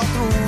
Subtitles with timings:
[0.00, 0.39] otro.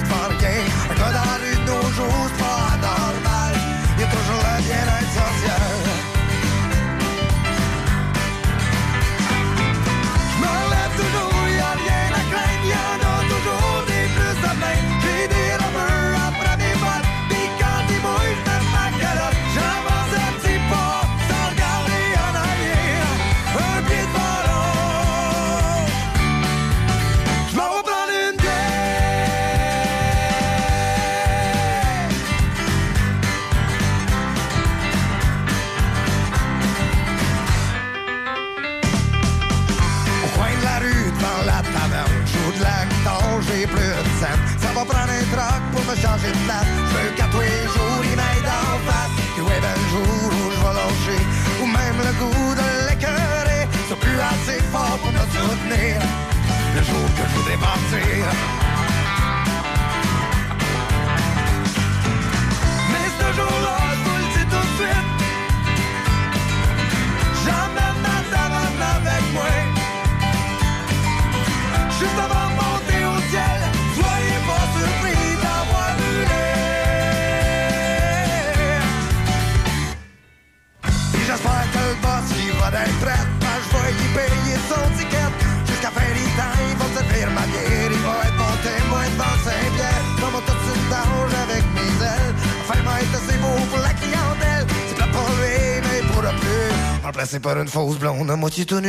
[97.23, 98.81] Remplacé par une fausse blonde à moitié tout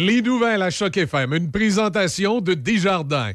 [0.00, 3.32] Les nouvelles à Choc FM, une présentation de Desjardins.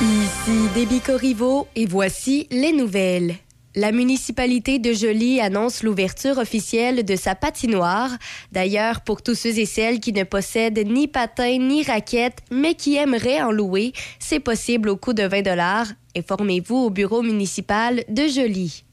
[0.00, 3.34] Ici Déby Corriveau et voici les nouvelles.
[3.74, 8.08] La municipalité de Joly annonce l'ouverture officielle de sa patinoire.
[8.52, 12.96] D'ailleurs, pour tous ceux et celles qui ne possèdent ni patins ni raquettes, mais qui
[12.96, 15.88] aimeraient en louer, c'est possible au coût de 20 dollars.
[16.16, 18.85] Informez-vous au bureau municipal de Joly.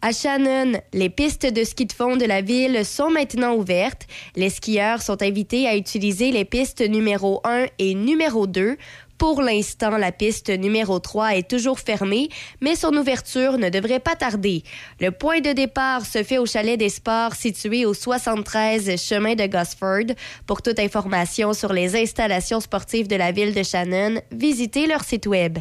[0.00, 4.06] À Shannon, les pistes de ski de fond de la ville sont maintenant ouvertes.
[4.36, 8.76] Les skieurs sont invités à utiliser les pistes numéro 1 et numéro 2.
[9.18, 12.28] Pour l'instant, la piste numéro 3 est toujours fermée,
[12.60, 14.62] mais son ouverture ne devrait pas tarder.
[15.00, 19.46] Le point de départ se fait au chalet des sports situé au 73 chemin de
[19.46, 20.14] Gosford.
[20.46, 25.26] Pour toute information sur les installations sportives de la ville de Shannon, visitez leur site
[25.26, 25.58] web.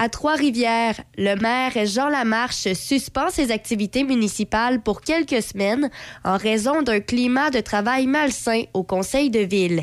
[0.00, 5.90] À Trois-Rivières, le maire Jean Lamarche suspend ses activités municipales pour quelques semaines
[6.24, 9.82] en raison d'un climat de travail malsain au conseil de ville.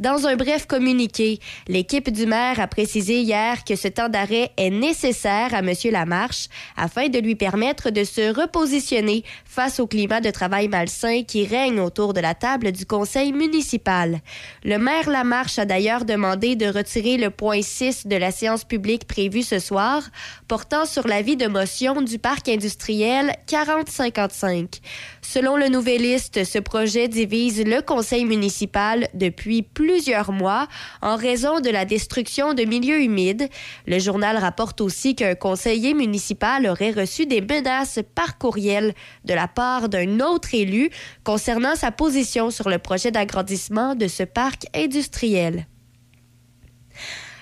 [0.00, 1.38] Dans un bref communiqué,
[1.68, 5.72] l'équipe du maire a précisé hier que ce temps d'arrêt est nécessaire à M.
[5.92, 11.46] Lamarche afin de lui permettre de se repositionner face au climat de travail malsain qui
[11.46, 14.18] règne autour de la table du conseil municipal.
[14.64, 19.06] Le maire Lamarche a d'ailleurs demandé de retirer le point 6 de la séance publique
[19.06, 20.02] prévue ce soir
[20.48, 24.80] portant sur l'avis de motion du parc industriel 4055.
[25.22, 30.66] Selon le Nouvelliste, ce projet divise le conseil municipal depuis plusieurs mois
[31.02, 33.50] en raison de la destruction de milieux humides.
[33.86, 38.94] Le journal rapporte aussi qu'un conseiller municipal aurait reçu des menaces par courriel
[39.26, 40.88] de la part d'un autre élu
[41.22, 45.66] concernant sa position sur le projet d'agrandissement de ce parc industriel.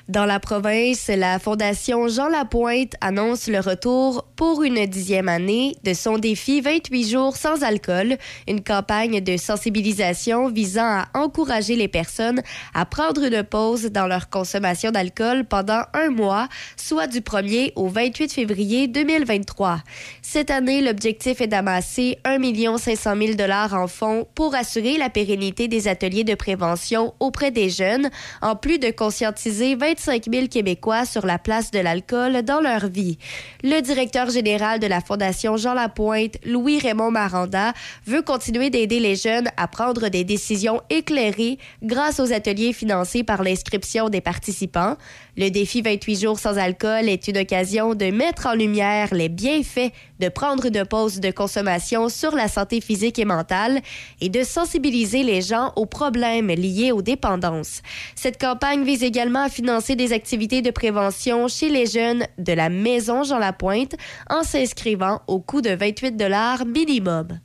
[0.08, 5.94] Dans la province, la Fondation Jean Lapointe annonce le retour pour une dixième année de
[5.94, 8.16] son défi 28 jours sans alcool,
[8.48, 12.42] une campagne de sensibilisation visant à encourager les personnes
[12.74, 17.86] à prendre une pause dans leur consommation d'alcool pendant un mois, soit du 1er au
[17.86, 19.78] 28 février 2023.
[20.22, 25.68] Cette année, l'objectif est d'amasser 1 500 000 dollars en fonds pour assurer la pérennité
[25.68, 28.10] des ateliers de prévention auprès des jeunes,
[28.40, 33.18] en plus de conscientiser 25 000 Québécois sur la place de l'alcool dans leur vie.
[33.62, 37.72] Le directeur général de la Fondation Jean Lapointe, Louis-Raymond Maranda,
[38.06, 43.44] veut continuer d'aider les jeunes à prendre des décisions éclairées grâce aux ateliers financés par
[43.44, 44.96] l'inscription des participants.
[45.34, 49.90] Le défi 28 jours sans alcool est une occasion de mettre en lumière les bienfaits
[50.20, 53.80] de prendre une pause de consommation sur la santé physique et mentale
[54.20, 57.80] et de sensibiliser les gens aux problèmes liés aux dépendances.
[58.14, 62.68] Cette campagne vise également à financer des activités de prévention chez les jeunes de la
[62.68, 63.96] Maison Jean Lapointe
[64.28, 67.38] en s'inscrivant au coût de 28 dollars minimum.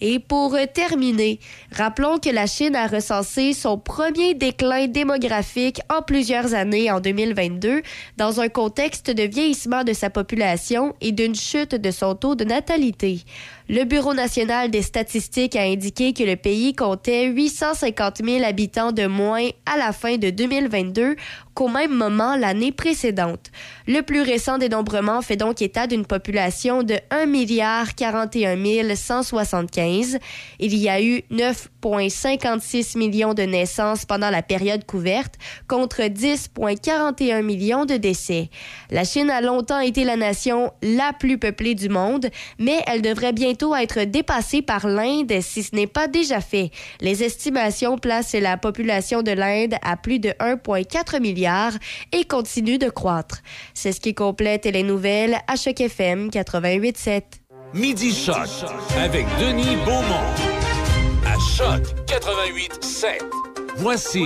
[0.00, 1.40] Et pour terminer,
[1.72, 7.82] rappelons que la Chine a recensé son premier déclin démographique en plusieurs années en 2022
[8.16, 12.44] dans un contexte de vieillissement de sa population et d'une chute de son taux de
[12.44, 13.24] natalité.
[13.68, 19.06] Le Bureau national des statistiques a indiqué que le pays comptait 850 000 habitants de
[19.06, 21.16] moins à la fin de 2022
[21.52, 23.50] qu'au même moment l'année précédente.
[23.88, 30.18] Le plus récent dénombrement fait donc état d'une population de 1 milliard 41 175.
[30.60, 31.22] Il y a eu
[31.86, 35.34] 9,56 millions de naissances pendant la période couverte
[35.68, 38.50] contre 10,41 millions de décès.
[38.90, 42.28] La Chine a longtemps été la nation la plus peuplée du monde,
[42.58, 46.70] mais elle devrait bientôt être dépassé par l'Inde si ce n'est pas déjà fait.
[47.00, 51.72] Les estimations placent la population de l'Inde à plus de 1,4 milliard
[52.12, 53.42] et continue de croître.
[53.74, 57.22] C'est ce qui complète les nouvelles à Choc FM 88.7.
[57.74, 58.48] Midi Choc
[58.96, 60.55] avec Denis Beaumont
[61.38, 63.20] Choc 88.7.
[63.76, 64.22] Voici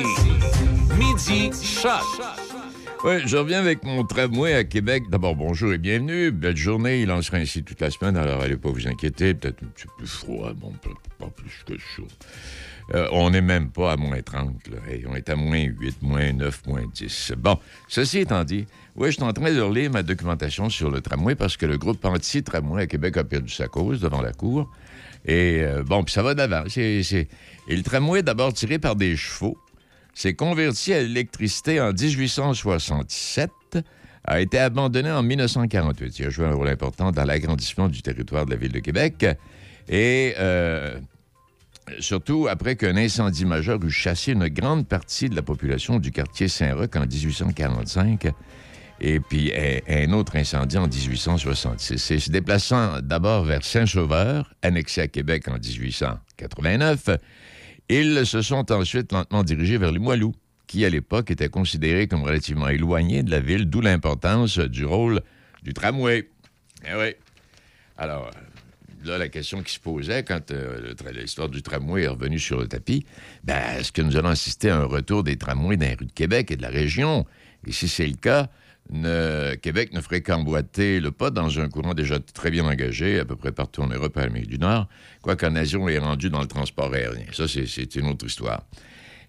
[0.96, 2.02] Midi Choc.
[3.04, 5.04] Oui, je reviens avec mon tramway à Québec.
[5.10, 6.30] D'abord, bonjour et bienvenue.
[6.30, 7.02] Belle journée.
[7.02, 9.34] Il en sera ainsi toute la semaine, alors allez pas vous inquiéter.
[9.34, 10.72] Peut-être un petit peu froid, bon,
[11.18, 12.06] pas plus que chaud.
[12.94, 14.68] Euh, on n'est même pas à moins 30.
[14.68, 14.76] Là.
[15.08, 17.32] on est à moins 8, moins 9, moins 10.
[17.38, 17.58] Bon,
[17.88, 21.34] ceci étant dit, oui, je suis en train de relire ma documentation sur le tramway
[21.34, 24.70] parce que le groupe anti-tramway à Québec a perdu sa cause devant la Cour.
[25.26, 26.64] Et euh, bon, puis ça va d'avant.
[26.76, 27.02] Et
[27.68, 29.58] le tramway d'abord tiré par des chevaux
[30.14, 33.50] s'est converti à l'électricité en 1867,
[34.24, 36.18] a été abandonné en 1948.
[36.18, 39.26] Il a joué un rôle important dans l'agrandissement du territoire de la ville de Québec
[39.88, 40.98] et euh,
[41.98, 46.48] surtout après qu'un incendie majeur eut chassé une grande partie de la population du quartier
[46.48, 48.32] Saint-Roch en 1845
[49.00, 49.52] et puis
[49.88, 52.10] un autre incendie en 1866.
[52.10, 57.10] Et se déplaçant d'abord vers Saint-Sauveur, annexé à Québec en 1889,
[57.88, 60.32] ils se sont ensuite lentement dirigés vers Limoilou,
[60.66, 65.22] qui à l'époque était considéré comme relativement éloigné de la ville, d'où l'importance du rôle
[65.62, 66.28] du tramway.
[66.86, 67.14] Eh oui.
[67.98, 68.30] Alors,
[69.04, 72.68] là, la question qui se posait quand euh, l'histoire du tramway est revenue sur le
[72.68, 73.04] tapis,
[73.44, 76.12] ben, est-ce que nous allons assister à un retour des tramways dans les rues de
[76.12, 77.26] Québec et de la région?
[77.66, 78.48] Et si c'est le cas,
[79.62, 83.36] Québec ne ferait qu'emboîter le pas dans un courant déjà très bien engagé à peu
[83.36, 84.88] près partout en Europe et en Amérique du Nord,
[85.22, 87.26] quoique la nation est rendue dans le transport aérien.
[87.32, 88.64] Ça, c'est une autre histoire.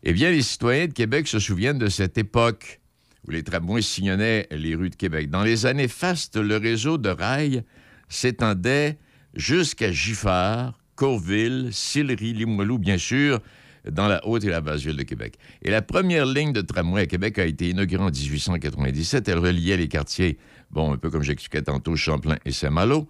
[0.04, 2.80] Eh bien, les citoyens de Québec se souviennent de cette époque
[3.28, 5.30] où les tramways sillonnaient les rues de Québec.
[5.30, 7.64] Dans les années fastes, le réseau de rails
[8.10, 8.98] s'étendait
[9.36, 13.40] jusqu'à Giffard, Courville, Sillery, Limoilou, bien sûr,
[13.90, 15.36] dans la haute et la basse ville de Québec.
[15.62, 19.28] Et la première ligne de tramway à Québec a été inaugurée en 1897.
[19.28, 20.38] Elle reliait les quartiers,
[20.70, 23.08] bon, un peu comme j'expliquais tantôt, Champlain et Saint-Malo,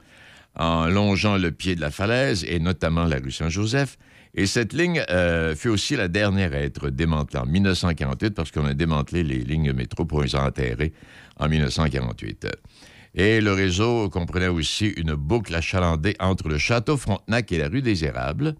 [0.55, 3.97] en longeant le pied de la falaise et notamment la rue Saint-Joseph.
[4.33, 8.65] Et cette ligne euh, fut aussi la dernière à être démantelée en 1948 parce qu'on
[8.65, 10.93] a démantelé les lignes métro pour les enterrer
[11.37, 12.47] en 1948.
[13.13, 17.81] Et le réseau comprenait aussi une boucle achalandée entre le château Frontenac et la rue
[17.81, 18.55] des Érables,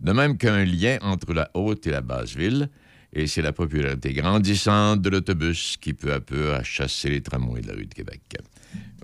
[0.00, 2.68] de même qu'un lien entre la haute et la basse ville,
[3.12, 7.60] et c'est la popularité grandissante de l'autobus qui peu à peu a chassé les tramways
[7.62, 8.20] de la rue de Québec.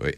[0.03, 0.11] Oui.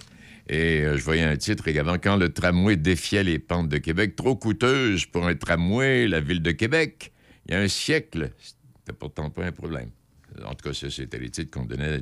[0.50, 4.16] Et euh, je voyais un titre également quand le tramway défiait les pentes de Québec,
[4.16, 7.14] trop coûteuse pour un tramway, la ville de Québec.
[7.46, 9.90] Il y a un siècle, c'était pourtant pas un problème.
[10.44, 12.02] En tout cas, c'était les titres qu'on donnait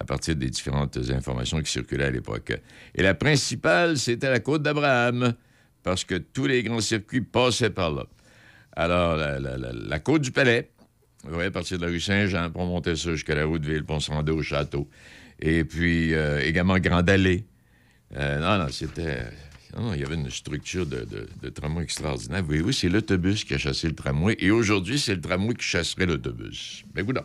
[0.00, 2.58] à partir des différentes informations qui circulaient à l'époque.
[2.94, 5.34] Et la principale, c'était la côte d'Abraham
[5.84, 8.06] parce que tous les grands circuits passaient par là.
[8.74, 10.70] Alors, la, côte du Palais,
[11.22, 13.72] vous voyez, à partir de la rue Saint-Jean, pour monter ça jusqu'à la route de
[13.72, 14.88] ville, pour se rendre au château.
[15.40, 17.44] Et puis, euh, également Grande Allée.
[18.16, 19.24] Euh, non, non, c'était.
[19.76, 22.44] Non, il y avait une structure de, tramway extraordinaire.
[22.48, 24.36] Oui, c'est l'autobus qui a chassé le tramway.
[24.38, 26.84] Et aujourd'hui, c'est le tramway qui chasserait l'autobus.
[26.94, 27.18] Ben, écoute.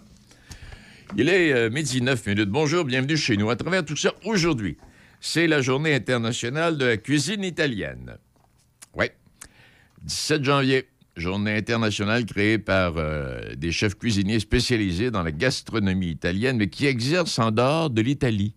[1.17, 2.49] Il est euh, midi 9 minutes.
[2.49, 3.49] Bonjour, bienvenue chez nous.
[3.49, 4.77] À travers tout ça, aujourd'hui,
[5.19, 8.17] c'est la journée internationale de la cuisine italienne.
[8.95, 9.05] Oui.
[10.03, 16.57] 17 janvier, journée internationale créée par euh, des chefs cuisiniers spécialisés dans la gastronomie italienne,
[16.57, 18.53] mais qui exercent en dehors de l'Italie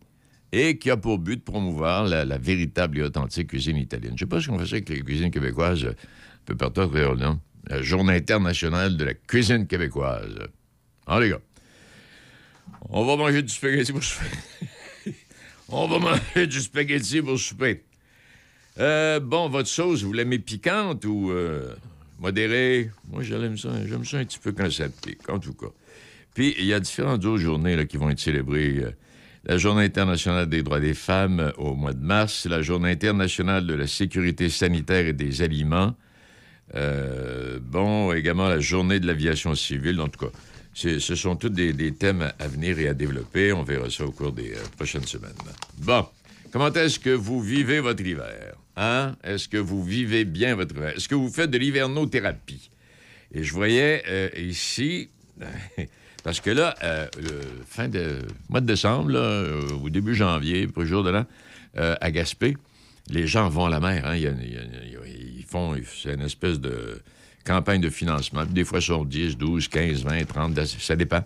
[0.52, 4.12] et qui a pour but de promouvoir la, la véritable et authentique cuisine italienne.
[4.16, 6.82] Je ne sais pas ce qu'on ça avec les cuisines québécoises, euh, un peu partout
[6.92, 7.38] le monde.
[7.68, 10.36] La journée internationale de la cuisine québécoise.
[11.06, 11.40] Ah, les gars,
[12.88, 14.26] on va manger du spaghetti pour souper.
[15.68, 17.84] on va manger du spaghetti pour souper.
[18.78, 21.74] Euh, bon, votre sauce, vous l'aimez piquante ou euh,
[22.18, 22.90] modérée?
[23.10, 25.66] Moi, j'aime ça, j'aime ça un petit peu quand ça pique, en tout cas.
[26.34, 28.78] Puis, il y a différentes autres journées qui vont être célébrées.
[28.78, 28.90] euh,
[29.44, 33.66] la Journée internationale des droits des femmes euh, au mois de mars, la Journée internationale
[33.66, 35.94] de la sécurité sanitaire et des aliments.
[37.60, 40.00] Bon, également la Journée de l'aviation civile.
[40.00, 40.32] En tout cas,
[40.72, 43.52] ce sont tous des, des thèmes à venir et à développer.
[43.52, 45.32] On verra ça au cours des prochaines semaines.
[45.76, 46.06] Bon,
[46.50, 48.54] comment est-ce que vous vivez votre hiver?
[48.76, 49.16] Hein?
[49.22, 50.76] Est-ce que vous vivez bien votre?
[50.82, 52.70] Est-ce que vous faites de l'hivernothérapie?
[53.34, 55.08] Et je voyais euh, ici,
[56.24, 57.06] parce que là, euh,
[57.66, 61.26] fin de mois de décembre, là, euh, au début janvier, pour le jour de l'an,
[61.74, 62.56] à Gaspé,
[63.08, 64.06] les gens vont à la mer.
[64.06, 64.16] hein.
[64.16, 67.00] Ils font, c'est une espèce de
[67.44, 68.44] campagne de financement.
[68.44, 71.24] Des fois, ils sont 10, 12, 15, 20, 30, ça dépend.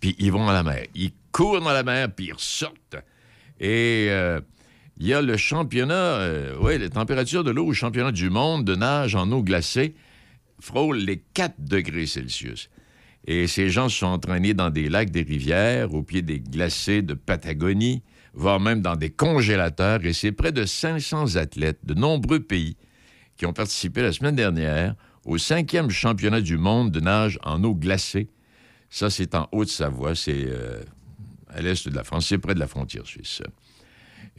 [0.00, 0.84] Puis ils vont à la mer.
[0.94, 2.96] Ils courent dans la mer, puis ils ressortent.
[3.60, 4.08] Et
[5.00, 8.74] il y a le championnat, oui, la température de l'eau au championnat du monde de
[8.74, 9.94] nage en eau glacée
[10.60, 12.68] frôle les 4 degrés Celsius.
[13.26, 17.02] Et ces gens se sont entraînés dans des lacs, des rivières, au pied des glacés
[17.02, 18.02] de Patagonie,
[18.32, 20.04] voire même dans des congélateurs.
[20.04, 22.76] Et c'est près de 500 athlètes de nombreux pays
[23.36, 27.74] qui ont participé la semaine dernière au cinquième championnat du monde de nage en eau
[27.74, 28.30] glacée.
[28.90, 30.82] Ça, c'est en Haute-Savoie, c'est euh,
[31.48, 33.42] à l'est de la France, c'est près de la frontière suisse.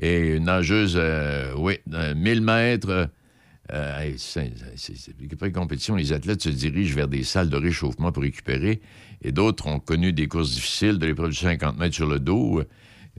[0.01, 3.09] Et une nageuse, euh, oui, d'un 1000 mètres.
[3.71, 8.23] euh, c'est- c'est- après compétition, les athlètes se dirigent vers des salles de réchauffement pour
[8.23, 8.81] récupérer.
[9.21, 12.63] Et d'autres ont connu des courses difficiles, de l'épreuve du 50 mètres sur le dos,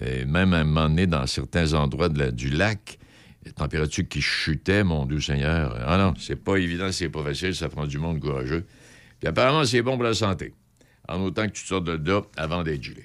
[0.03, 2.99] euh, même à un moment donné, dans certains endroits de du lac,
[3.45, 5.77] la température qui chutait, mon Dieu Seigneur.
[5.87, 8.67] Ah non, c'est pas évident, c'est pas facile, ça prend du monde courageux.
[9.21, 10.55] Puis apparemment, c'est bon pour la santé.
[11.09, 13.05] En autant que tu sortes de là avant d'être gelé.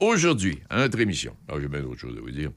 [0.00, 2.50] Aujourd'hui, à notre émission, ah, j'ai bien d'autres choses à vous dire.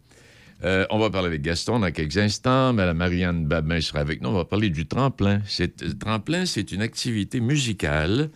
[0.64, 2.74] Euh, on va parler avec Gaston dans quelques instants.
[2.74, 4.30] Mme Marianne Babin sera avec nous.
[4.30, 5.42] On va parler du tremplin.
[5.60, 8.32] Le tremplin, c'est une activité musicale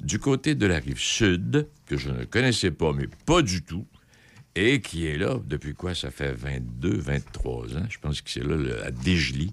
[0.00, 3.86] du côté de la rive sud que je ne connaissais pas, mais pas du tout,
[4.54, 5.94] et qui est là depuis quoi?
[5.94, 7.86] Ça fait 22, 23 ans.
[7.90, 9.52] Je pense que c'est là, le- à Desjely.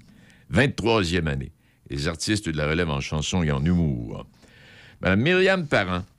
[0.54, 1.52] 23e année.
[1.90, 4.26] Les artistes de la relève en chanson et en humour.
[5.02, 6.15] Mme Myriam Parent euh,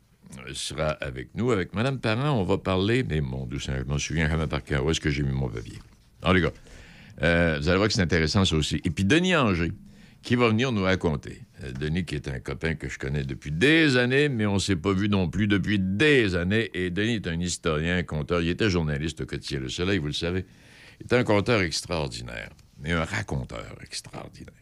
[0.52, 1.50] sera avec nous.
[1.50, 3.02] Avec Mme Parent, on va parler.
[3.02, 4.85] Mais mon Dieu, je m'en souviens jamais par cœur.
[4.85, 5.78] Où est-ce que j'ai mis mon papier?
[6.23, 6.52] En tout cas,
[7.23, 8.80] euh, vous allez voir que c'est intéressant, ça aussi.
[8.85, 9.73] Et puis, Denis Anger,
[10.23, 11.42] qui va venir nous raconter.
[11.62, 14.59] Euh, Denis, qui est un copain que je connais depuis des années, mais on ne
[14.59, 16.71] s'est pas vu non plus depuis des années.
[16.75, 18.42] Et Denis est un historien, un conteur.
[18.42, 20.45] Il était journaliste au quotidien Le Soleil, vous le savez.
[21.00, 24.52] Il est un conteur extraordinaire, mais un raconteur extraordinaire.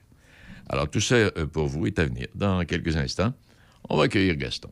[0.68, 2.28] Alors, tout ça, euh, pour vous, est à venir.
[2.34, 3.34] Dans quelques instants,
[3.88, 4.70] on va accueillir Gaston.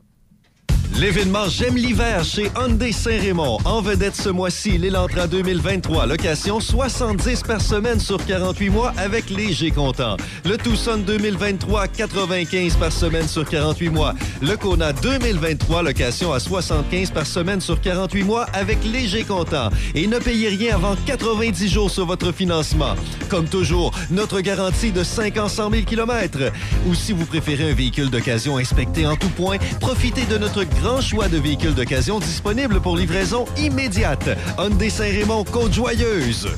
[0.98, 3.58] L'événement J'aime l'hiver chez Hyundai Saint-Raymond.
[3.64, 6.06] En vedette ce mois-ci, l'Elantra 2023.
[6.06, 10.16] Location 70 par semaine sur 48 mois avec léger comptant.
[10.44, 14.14] Le Tucson 2023, 95 par semaine sur 48 mois.
[14.42, 19.70] Le Kona 2023, location à 75 par semaine sur 48 mois avec léger comptant.
[19.94, 22.94] Et ne payez rien avant 90 jours sur votre financement.
[23.28, 26.38] Comme toujours, notre garantie de 5 ans 100 000 km.
[26.86, 31.00] Ou si vous préférez un véhicule d'occasion inspecté en tout point, profitez de notre grand
[31.00, 34.28] choix de véhicules d'occasion disponibles pour livraison immédiate.
[34.58, 36.48] Hyundai Saint-Raymond, Côte-Joyeuse.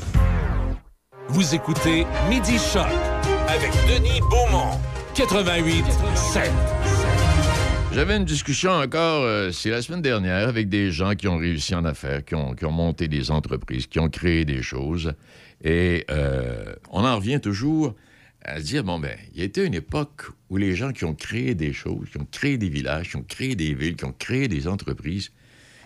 [1.29, 2.87] Vous écoutez Midi Choc
[3.47, 4.79] avec Denis Beaumont,
[5.15, 6.51] 88 7.
[7.93, 11.73] J'avais une discussion encore, euh, c'est la semaine dernière, avec des gens qui ont réussi
[11.73, 15.13] en affaires, qui ont, qui ont monté des entreprises, qui ont créé des choses.
[15.63, 17.95] Et euh, on en revient toujours
[18.45, 21.03] à se dire, bon, ben, il y a été une époque où les gens qui
[21.03, 24.05] ont créé des choses, qui ont créé des villages, qui ont créé des villes, qui
[24.05, 25.31] ont créé des entreprises,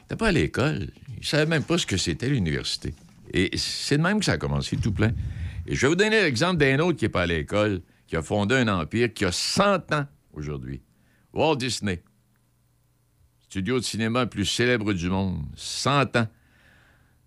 [0.02, 0.90] n'étaient pas à l'école.
[1.16, 2.94] Ils ne savaient même pas ce que c'était l'université.
[3.34, 5.12] Et c'est de même que ça a commencé, tout plein.
[5.68, 8.22] Et je vais vous donner l'exemple d'un autre qui n'est pas à l'école, qui a
[8.22, 10.82] fondé un empire qui a 100 ans aujourd'hui.
[11.32, 12.04] Walt Disney.
[13.44, 15.44] Studio de cinéma le plus célèbre du monde.
[15.56, 16.28] 100 ans.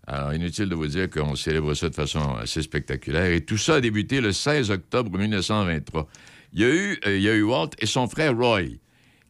[0.05, 3.31] Alors, inutile de vous dire qu'on célèbre ça de façon assez spectaculaire.
[3.31, 6.07] Et tout ça a débuté le 16 octobre 1923.
[6.53, 8.79] Il y a eu, euh, il y a eu Walt et son frère Roy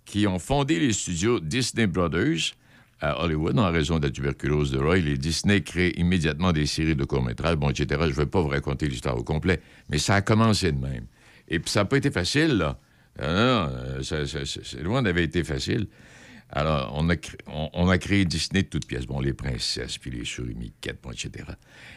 [0.06, 2.56] qui ont fondé les studios Disney Brothers
[3.00, 4.98] à Hollywood en raison de la tuberculose de Roy.
[4.98, 7.88] Les Disney créent immédiatement des séries de courts-métrages, bon, etc.
[8.06, 11.06] Je ne vais pas vous raconter l'histoire au complet, mais ça a commencé de même.
[11.50, 12.80] Et ça n'a pas été facile, là.
[13.20, 15.88] Ah non, euh, loin d'avoir été facile.
[16.56, 17.10] Alors, on
[17.90, 19.08] a, créé Disney de toutes pièces.
[19.08, 21.46] Bon, les princesses, puis les souris Miquette, bon, etc.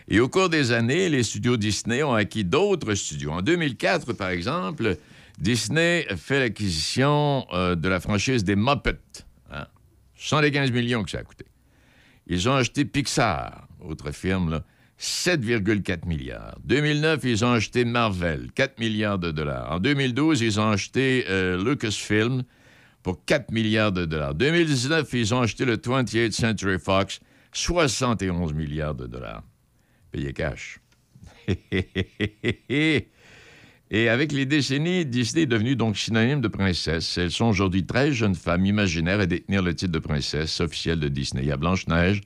[0.09, 3.33] Et au cours des années, les studios Disney ont acquis d'autres studios.
[3.33, 4.97] En 2004, par exemple,
[5.39, 8.97] Disney fait l'acquisition euh, de la franchise des Muppets.
[9.53, 9.67] Hein?
[10.15, 11.45] 75 millions que ça a coûté.
[12.27, 14.65] Ils ont acheté Pixar, autre firme, là,
[14.99, 16.57] 7,4 milliards.
[16.65, 19.71] 2009, ils ont acheté Marvel, 4 milliards de dollars.
[19.71, 22.45] En 2012, ils ont acheté euh, Lucasfilm
[23.07, 24.35] pour 4 milliards de dollars.
[24.35, 27.21] 2019, ils ont acheté le 28th Century Fox,
[27.53, 29.45] 71 milliards de dollars.
[30.11, 30.81] Payé cash.
[32.69, 33.09] Et
[34.09, 37.17] avec les décennies, Disney est devenu donc synonyme de princesse.
[37.17, 41.07] Elles sont aujourd'hui 13 jeunes femmes imaginaires à détenir le titre de princesse officielle de
[41.07, 41.43] Disney.
[41.45, 42.23] Il y a Blanche-Neige,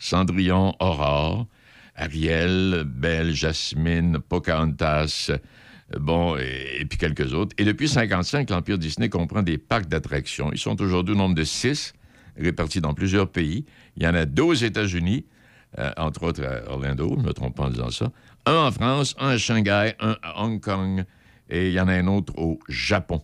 [0.00, 1.46] Cendrillon, Aurore,
[1.94, 5.30] Ariel, Belle, Jasmine, Pocahontas,
[5.98, 7.54] bon, et, puis quelques autres.
[7.58, 10.50] Et depuis 1955, l'Empire Disney comprend des parcs d'attractions.
[10.52, 11.92] Ils sont aujourd'hui au nombre de six,
[12.36, 13.64] répartis dans plusieurs pays.
[13.96, 15.26] Il y en a deux aux États-Unis,
[15.78, 18.12] euh, entre autres à Orlando, je ne me trompe pas en disant ça.
[18.46, 21.04] Un en France, un à Shanghai, un à Hong Kong,
[21.48, 23.22] et il y en a un autre au Japon.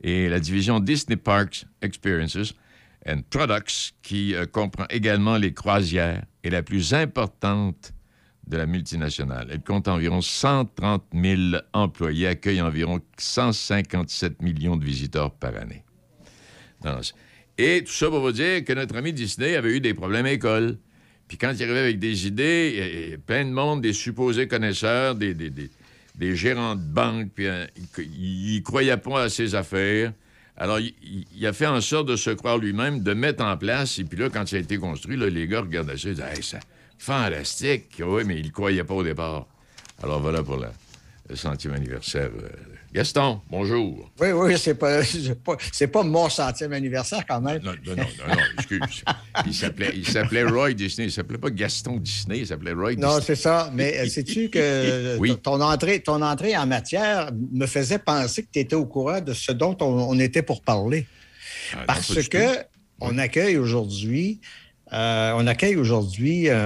[0.00, 2.54] Et la division Disney Parks Experiences
[3.06, 7.92] and Products, qui euh, comprend également les croisières, est la plus importante
[8.48, 9.48] de la multinationale.
[9.52, 11.40] Elle compte environ 130 000
[11.72, 15.84] employés, accueille environ 157 millions de visiteurs par année.
[17.58, 20.30] Et tout ça pour vous dire que notre ami Disney avait eu des problèmes à
[20.30, 20.78] l'école.
[21.26, 25.34] Puis quand il arrivait avec des idées, plein de monde, des supposés connaisseurs, des,
[26.34, 27.66] gérants de banque, puis euh,
[27.98, 30.12] il ne croyait pas à ses affaires.
[30.56, 34.04] Alors, il, a fait en sorte de se croire lui-même, de mettre en place, et
[34.04, 36.42] puis là, quand ça a été construit, là, les gars regardaient ça, ils disaient Hey,
[36.42, 36.58] c'est
[36.98, 38.02] fantastique!
[38.04, 39.46] Oui, mais ils ne croyaient pas au départ.
[40.02, 40.72] Alors voilà pour la-
[41.28, 42.30] le centième anniversaire.
[42.42, 42.48] euh,
[42.92, 44.10] Gaston, bonjour.
[44.18, 45.56] Oui, oui, c'est pas, c'est pas,
[45.92, 47.60] pas mon centième anniversaire quand même.
[47.62, 49.04] Non, non, non, non, non, excuse.
[49.44, 51.08] Il s'appelait, il s'appelait Roy Disney.
[51.08, 53.22] Il s'appelait pas Gaston Disney, il s'appelait Roy Non, Disney.
[53.26, 53.70] c'est ça.
[53.74, 55.36] Mais euh, sais-tu que Oui.
[55.42, 59.34] ton, entrée, ton entrée en matière me faisait penser que tu étais au courant de
[59.34, 61.06] ce dont on, on était pour parler.
[61.74, 62.62] Ah, non, Parce du que tout.
[63.02, 64.40] on accueille aujourd'hui,
[64.92, 66.56] euh, on accueille aujourd'hui un,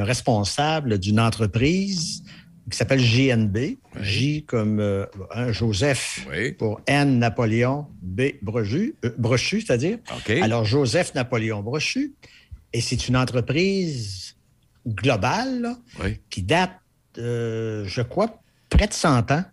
[0.00, 2.22] un responsable d'une entreprise
[2.70, 3.76] qui s'appelle JNB.
[4.00, 6.52] J comme euh, hein, Joseph Oui.
[6.52, 9.98] pour N Napoléon B Brochu, euh, Brochu c'est-à-dire.
[10.16, 10.30] OK.
[10.30, 12.14] Alors, Joseph Napoléon Brochu,
[12.72, 14.34] et c'est une entreprise
[14.86, 16.18] globale là, Oui.
[16.30, 16.72] qui date,
[17.18, 19.44] euh, je crois, près de 100 ans.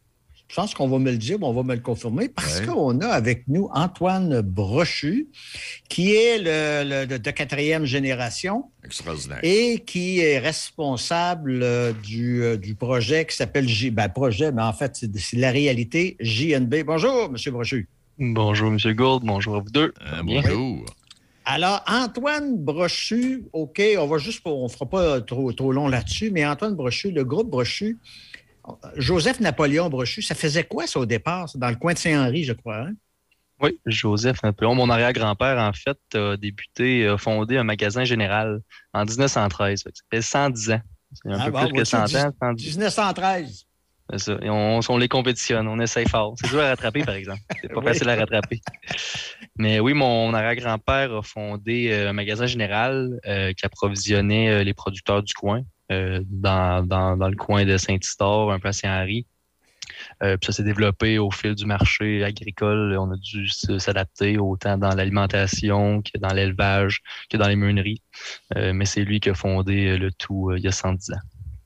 [0.52, 2.66] Je pense qu'on va me le dire, mais on va me le confirmer, parce Ouais.
[2.66, 5.30] qu'on a avec nous Antoine Brochu,
[5.88, 9.40] qui est le, le- de, de quatrième génération Extraordinaire.
[9.44, 13.92] et qui est responsable euh, du, euh, du projet qui s'appelle J.
[13.92, 16.84] Ben, projet, mais en fait, c'est la réalité JNB.
[16.86, 17.54] Bonjour, M.
[17.54, 17.88] Brochu.
[18.20, 18.78] Bonjour, M.
[18.94, 19.24] Gould.
[19.24, 19.94] Bonjour à vous deux.
[20.26, 20.42] Bien.
[20.42, 20.86] bonjour.
[21.46, 26.30] Alors, Antoine Brochu, OK, on va juste, on ne fera pas trop, trop long là-dessus,
[26.30, 27.98] mais Antoine Brochu, le groupe Brochu,
[28.98, 31.50] Joseph Napoléon Brochu, ça faisait quoi ça au départ?
[31.56, 32.78] Dans le coin de Saint-Henri, je crois.
[32.88, 32.94] hein?
[33.62, 38.62] Oui, Joseph Napoléon, mon arrière-grand-père, en fait, a débuté, a fondé un magasin général
[38.94, 39.84] en 1913.
[39.84, 40.82] Fait que Ça fait 110 ans.
[41.14, 42.32] C'est un Ah, peu bon, plus que vois-tu, 100 dix- ans.
[42.42, 43.66] 110, 1913.
[44.12, 44.38] c'est ça.
[44.42, 46.34] Et on, on les compétitionne, on essaye fort.
[46.42, 47.42] C'est dur à rattraper, par exemple.
[47.62, 47.86] C'est pas Oui.
[47.86, 48.62] facile à rattraper.
[49.58, 54.74] Mais oui, mon arrière-grand-père a fondé euh, un magasin général euh, qui approvisionnait euh, les
[54.74, 55.62] producteurs du coin,
[56.26, 59.26] dans, dans, dans le coin de Saint-Isidore, un peu à Saint-Henri.
[60.24, 62.96] Euh, ça s'est développé au fil du marché agricole.
[62.98, 68.02] On a dû s'adapter autant dans l'alimentation que dans l'élevage, que dans les meuneries.
[68.56, 71.12] Euh, mais c'est lui qui a fondé euh, le tout euh, il y a 110
[71.12, 71.16] ans.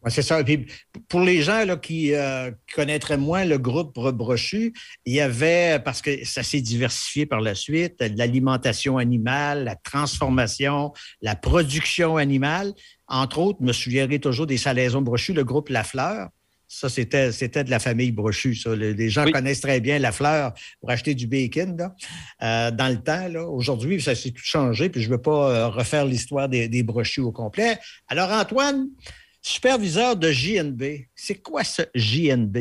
[0.05, 0.43] Ouais, c'est ça.
[0.43, 0.67] Puis,
[1.09, 4.71] pour les gens là, qui euh, connaîtraient moins le groupe Bro- Brochu,
[5.05, 10.93] il y avait, parce que ça s'est diversifié par la suite, l'alimentation animale, la transformation,
[11.21, 12.73] la production animale.
[13.07, 16.29] Entre autres, je me souviendrai toujours des salaisons Brochu, le groupe La Fleur.
[16.67, 18.53] Ça, c'était, c'était de la famille Brochu.
[18.55, 18.75] Ça.
[18.75, 19.31] Les gens Oui.
[19.31, 21.77] connaissent très bien La Fleur pour acheter du bacon.
[21.77, 21.95] là.
[22.43, 25.49] Euh, dans le temps, là, aujourd'hui, ça s'est tout changé, puis je ne veux pas
[25.51, 27.77] euh, refaire l'histoire des, des brochus au complet.
[28.07, 28.87] Alors, Antoine,
[29.45, 32.57] superviseur de JNB, c'est quoi ce JNB?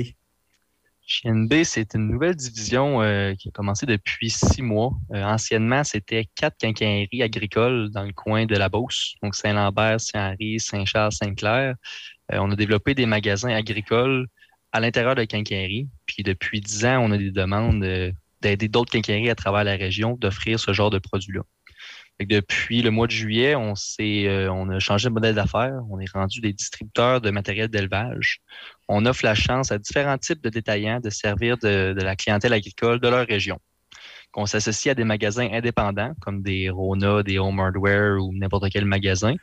[1.07, 4.93] JNB, c'est une nouvelle division euh, qui a commencé depuis six mois.
[5.13, 10.61] Euh, anciennement, c'était quatre quincailleries agricoles dans le coin de la Beauce, donc Saint-Lambert, Saint-Henri,
[10.61, 11.75] Saint-Charles, Saint-Clair.
[12.33, 14.27] Euh, on a développé des magasins agricoles
[14.73, 15.89] à l'intérieur de quincailleries.
[16.05, 17.83] Puis depuis dix ans, on a des demandes
[18.43, 21.45] d'aider d'autres quincailleries à travers la région d'offrir ce genre de produits-là.
[22.21, 25.81] Depuis le mois de juillet, on, euh, a changé de modèle d'affaires.
[25.91, 28.39] On est rendu des distributeurs de matériel d'élevage.
[28.89, 33.01] On offre la chance à différents types de détaillants de servir de, la clientèle agricole
[33.01, 33.59] de leur région.
[34.37, 38.85] On s'associe à des magasins indépendants comme des Rona, des Home Hardware ou n'importe quel
[38.85, 39.35] magasin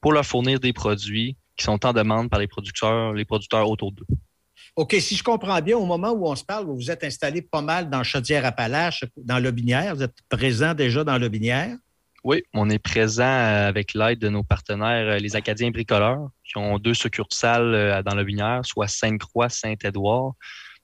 [0.00, 3.92] pour leur fournir des produits qui sont en demande par les producteurs, les producteurs autour
[3.92, 4.06] d'eux.
[4.76, 7.60] OK, si je comprends bien, au moment où on se parle, vous êtes installé pas
[7.60, 9.94] mal dans Chaudière-Appalaches, dans l'Aubinière.
[9.94, 11.76] Vous êtes présent déjà dans l'Aubinière.
[12.24, 16.56] Oui, on est présent euh, avec l'aide de nos partenaires, euh, les Acadiens bricoleurs, qui
[16.56, 20.34] ont deux succursales euh, dans le Binière, soit Sainte-Croix, Saint-Édouard.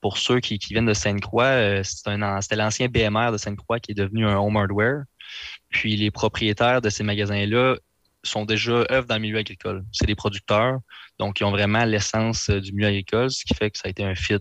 [0.00, 4.36] Pour ceux qui, viennent de Sainte-Croix, c'était l'ancien BMR de Sainte-Croix qui est devenu un
[4.38, 5.02] home hardware.
[5.70, 7.76] Puis les propriétaires de ces magasins-là
[8.28, 9.84] sont déjà œuvres dans le milieu agricole.
[9.92, 10.78] C'est des producteurs,
[11.18, 14.04] donc ils ont vraiment l'essence du milieu agricole, ce qui fait que ça a été
[14.04, 14.38] un fit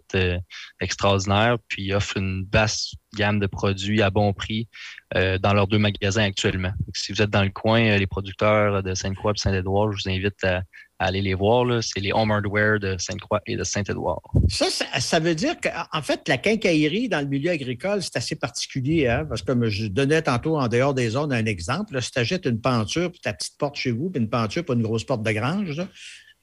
[0.80, 1.58] extraordinaire.
[1.68, 4.68] Puis ils offrent une basse gamme de produits à bon prix
[5.16, 6.72] euh, dans leurs deux magasins actuellement.
[6.94, 10.14] si vous êtes dans le coin, euh, les producteurs de Sainte-Croix et Saint-Édouard, je vous
[10.14, 10.62] invite à,
[11.00, 11.66] aller les voir.
[11.84, 14.22] C'est les Home Hardware de Sainte-Croix et de Saint-Édouard.
[14.48, 19.08] Ça, ça, veut dire qu'en fait, la quincaillerie dans le milieu agricole, c'est assez particulier,
[19.08, 22.02] hein, parce que je donnais tantôt en dehors des zones un exemple.
[22.02, 24.74] si tu achètes une peinture, puis ta petite porte chez vous, puis une peinture, pas
[24.74, 25.82] une grosse porte de grange,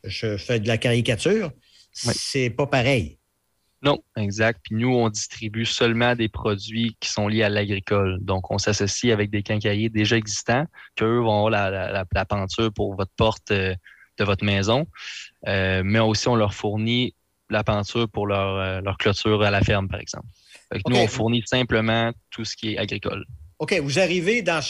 [0.04, 1.50] je fais de la caricature,
[1.92, 3.18] c'est pas pareil.
[3.84, 4.60] Non, exact.
[4.64, 8.18] Puis nous, on distribue seulement des produits qui sont liés à l'agricole.
[8.22, 10.64] Donc, on s'associe avec des quincailliers déjà existants,
[10.96, 13.74] qu'eux vont avoir la, la, peinture pour votre porte euh,
[14.18, 14.87] de votre maison.
[15.46, 17.14] Euh, mais aussi, on leur fournit
[17.50, 20.27] la peinture pour leur, euh, leur clôture à la ferme, par exemple.
[20.88, 23.24] Nous, on fournit simplement tout ce qui est agricole.
[23.61, 24.61] OK, vous arrivez dans,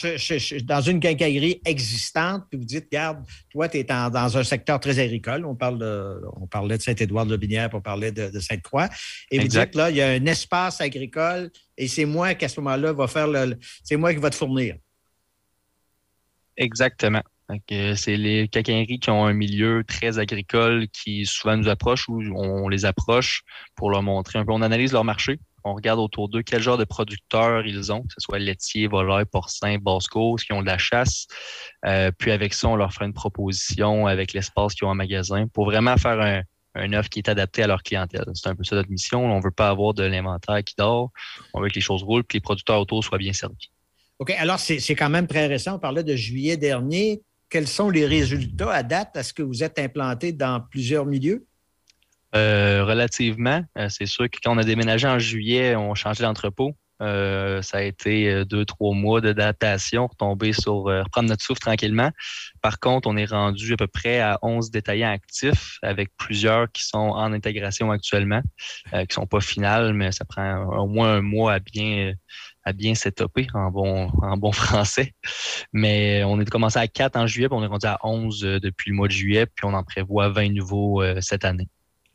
[0.65, 4.99] dans une quincaillerie existante, puis vous dites, regarde, toi, tu es dans un secteur très
[4.99, 5.47] agricole.
[5.47, 8.89] On, parle de, on parlait de Saint-Édouard-de-Binière, on parlait de, Sainte-Croix.
[9.31, 12.49] Et vous dites, là, il y a un espace agricole et c'est moi qui, à
[12.49, 13.57] ce moment-là, va faire le.
[13.83, 14.77] C'est moi qui va te fournir.
[16.57, 17.23] Exactement.
[17.69, 22.69] C'est les quincailleries qui ont un milieu très agricole qui souvent nous approchent ou on
[22.69, 23.43] les approche
[23.77, 24.53] pour leur montrer un peu.
[24.53, 28.13] On analyse leur marché on regarde autour d'eux quel genre de producteurs ils ont, que
[28.13, 31.27] ce soit laitier, volaille, porcin, basse-côte, qui ont de la chasse.
[31.87, 35.47] Euh, puis avec ça, on leur fait une proposition avec l'espace qu'ils ont en magasin
[35.49, 36.43] pour vraiment faire un,
[36.75, 38.25] un offre qui est adapté à leur clientèle.
[38.35, 39.25] C'est un peu ça notre mission.
[39.25, 41.11] On ne veut pas avoir de l'inventaire qui dort.
[41.55, 43.71] On veut que les choses roulent que les producteurs autour soient bien servis.
[44.19, 44.31] OK.
[44.33, 45.77] Alors, c'est quand même très récent.
[45.77, 47.23] On parlait de juillet dernier.
[47.55, 49.17] Quels sont les résultats à date?
[49.17, 51.47] Est-ce que vous êtes implanté dans plusieurs milieux?
[52.35, 53.62] Euh, relativement.
[53.79, 56.73] Euh, c'est sûr que quand on a déménagé en juillet, on changeait d'entrepôt.
[57.01, 62.11] Euh, ça a été deux, trois mois d'adaptation, retomber sur, reprendre notre souffle tranquillement.
[62.61, 66.85] Par contre, on est rendu à peu près à 11 détaillants actifs avec plusieurs qui
[66.85, 68.43] sont en intégration actuellement,
[68.90, 72.14] qui ne sont pas finales, mais ça prend au moins un mois à bien,
[72.64, 75.14] à bien s'étoper en bon, en bon français.
[75.72, 78.90] Mais on est commencé à 4 en juillet, puis on est rendu à 11 depuis
[78.90, 81.68] le mois de juillet, puis on en prévoit 20 nouveaux cette année.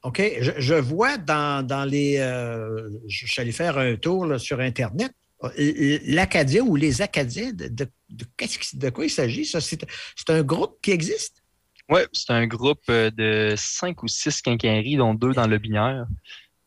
[0.03, 0.21] OK.
[0.39, 2.17] Je, vois dans, les.
[2.17, 5.11] Euh, je suis allé faire un tour sur Internet.
[5.57, 9.45] L'Acadien ou les Acadiens, de, de, quoi il s'agit?
[9.45, 11.41] C'est un groupe qui existe?
[11.89, 16.05] Oui, c'est un groupe euh, de cinq ou six quincailleries, dont deux dans le binaire.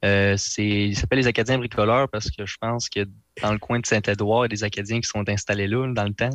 [0.05, 3.07] Euh, il s'appelle les Acadiens bricoleurs parce que je pense que
[3.41, 6.05] dans le coin de Saint-Édouard, il y a des Acadiens qui sont installés là dans
[6.05, 6.31] le temps.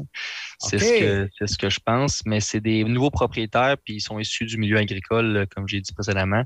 [0.60, 4.19] C'est ce, que, ce que je pense, mais c'est des nouveaux propriétaires, puis ils sont
[4.19, 6.43] issus du milieu agricole, comme j'ai dit précédemment.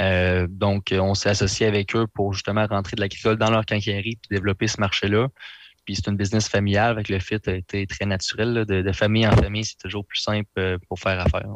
[0.00, 4.16] Euh, donc, on s'est associé avec eux pour justement rentrer de l'agricole dans leur quincaillerie
[4.16, 5.28] puis développer ce marché-là.
[5.84, 8.64] Puis c'est une business familiale avec le fit a été très naturel.
[8.66, 11.46] de, famille en famille, c'est toujours plus simple euh, pour faire affaire.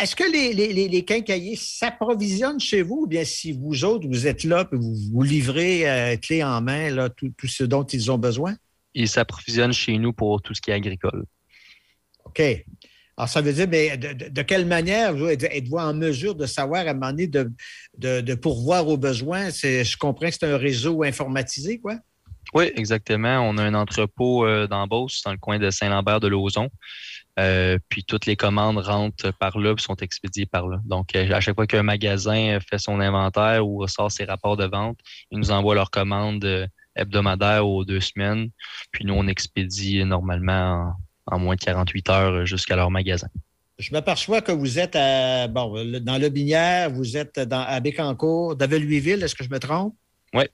[0.00, 3.02] Est-ce que les, les, les quincailliers s'approvisionnent chez vous?
[3.02, 6.60] Ou bien si vous autres, vous êtes là et vous vous livrez euh, clé en
[6.60, 8.56] main là, tout, ce dont ils ont besoin?
[8.94, 11.24] Ils s'approvisionnent chez nous pour tout ce qui est agricole.
[12.24, 12.42] OK.
[13.16, 16.94] Alors, ça veut dire, mais de, quelle manière êtes-vous en mesure de savoir à un
[16.94, 17.50] moment donné de,
[17.98, 19.50] de, pourvoir aux besoins?
[19.50, 21.96] Je comprends que c'est un réseau informatisé, quoi?
[22.54, 23.40] Oui, exactement.
[23.40, 26.70] On a un entrepôt euh, d'embauche dans le coin de Saint-Lambert de Lauzon.
[27.38, 30.80] Euh, puis toutes les commandes rentrent par là et sont expédiées par là.
[30.84, 34.64] Donc, euh, à chaque fois qu'un magasin fait son inventaire ou ressort ses rapports de
[34.64, 34.98] vente,
[35.30, 38.50] ils nous envoient leurs commandes euh, hebdomadaires aux deux semaines.
[38.90, 40.94] Puis nous, on expédie normalement
[41.26, 43.28] en, moins de 48 heures jusqu'à leur magasin.
[43.78, 48.56] Je m'aperçois que vous êtes à, bon, dans le Binière, vous êtes dans, à Bécancourt,
[48.56, 49.94] Davel-Louisville, est-ce que je me trompe?
[50.34, 50.44] Oui.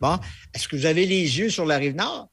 [0.00, 0.18] Bon.
[0.54, 2.30] Est-ce que vous avez les yeux sur la rive nord?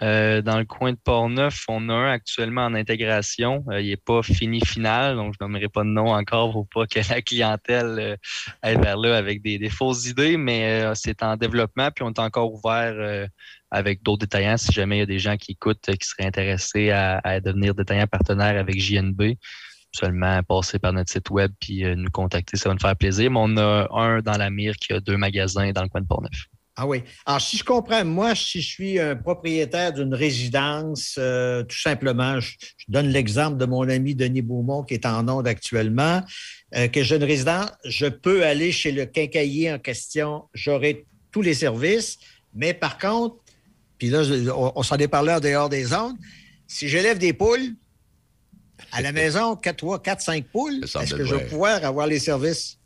[0.00, 3.64] Euh, dans le coin de Port-Neuf, on a un actuellement en intégration.
[3.68, 6.86] Euh, il n'est pas fini final, donc je n'aimerais pas de nom encore pour pas
[6.86, 8.16] que la clientèle euh,
[8.62, 12.10] aille vers là avec des, des fausses idées, mais euh, c'est en développement, puis on
[12.10, 13.26] est encore ouvert euh,
[13.72, 16.26] avec d'autres détaillants si jamais il y a des gens qui écoutent euh, qui seraient
[16.26, 19.34] intéressés à, à devenir détaillants partenaires avec JNB.
[19.90, 23.30] Seulement passer par notre site web puis nous contacter, ça va nous faire plaisir.
[23.30, 26.06] Mais on a un dans la mire qui a deux magasins dans le coin de
[26.06, 26.46] Port-Neuf.
[26.80, 27.02] Ah oui.
[27.26, 32.38] Alors, si je comprends, moi, si je suis un propriétaire d'une résidence, euh, tout simplement,
[32.38, 36.22] je, je donne l'exemple de mon ami Denis Beaumont qui est en onde actuellement,
[36.76, 41.42] euh, que j'ai une résidence, je peux aller chez le quincaillier en question, j'aurai tous
[41.42, 42.16] les services,
[42.54, 43.38] mais par contre,
[43.98, 44.22] puis là,
[44.54, 46.16] on, on s'en est parlé en dehors des ondes,
[46.68, 47.74] si j'élève des poules
[48.92, 52.20] à la maison, 4, 3, 4, 5 poules, est-ce que je vais pouvoir avoir les
[52.20, 52.77] services?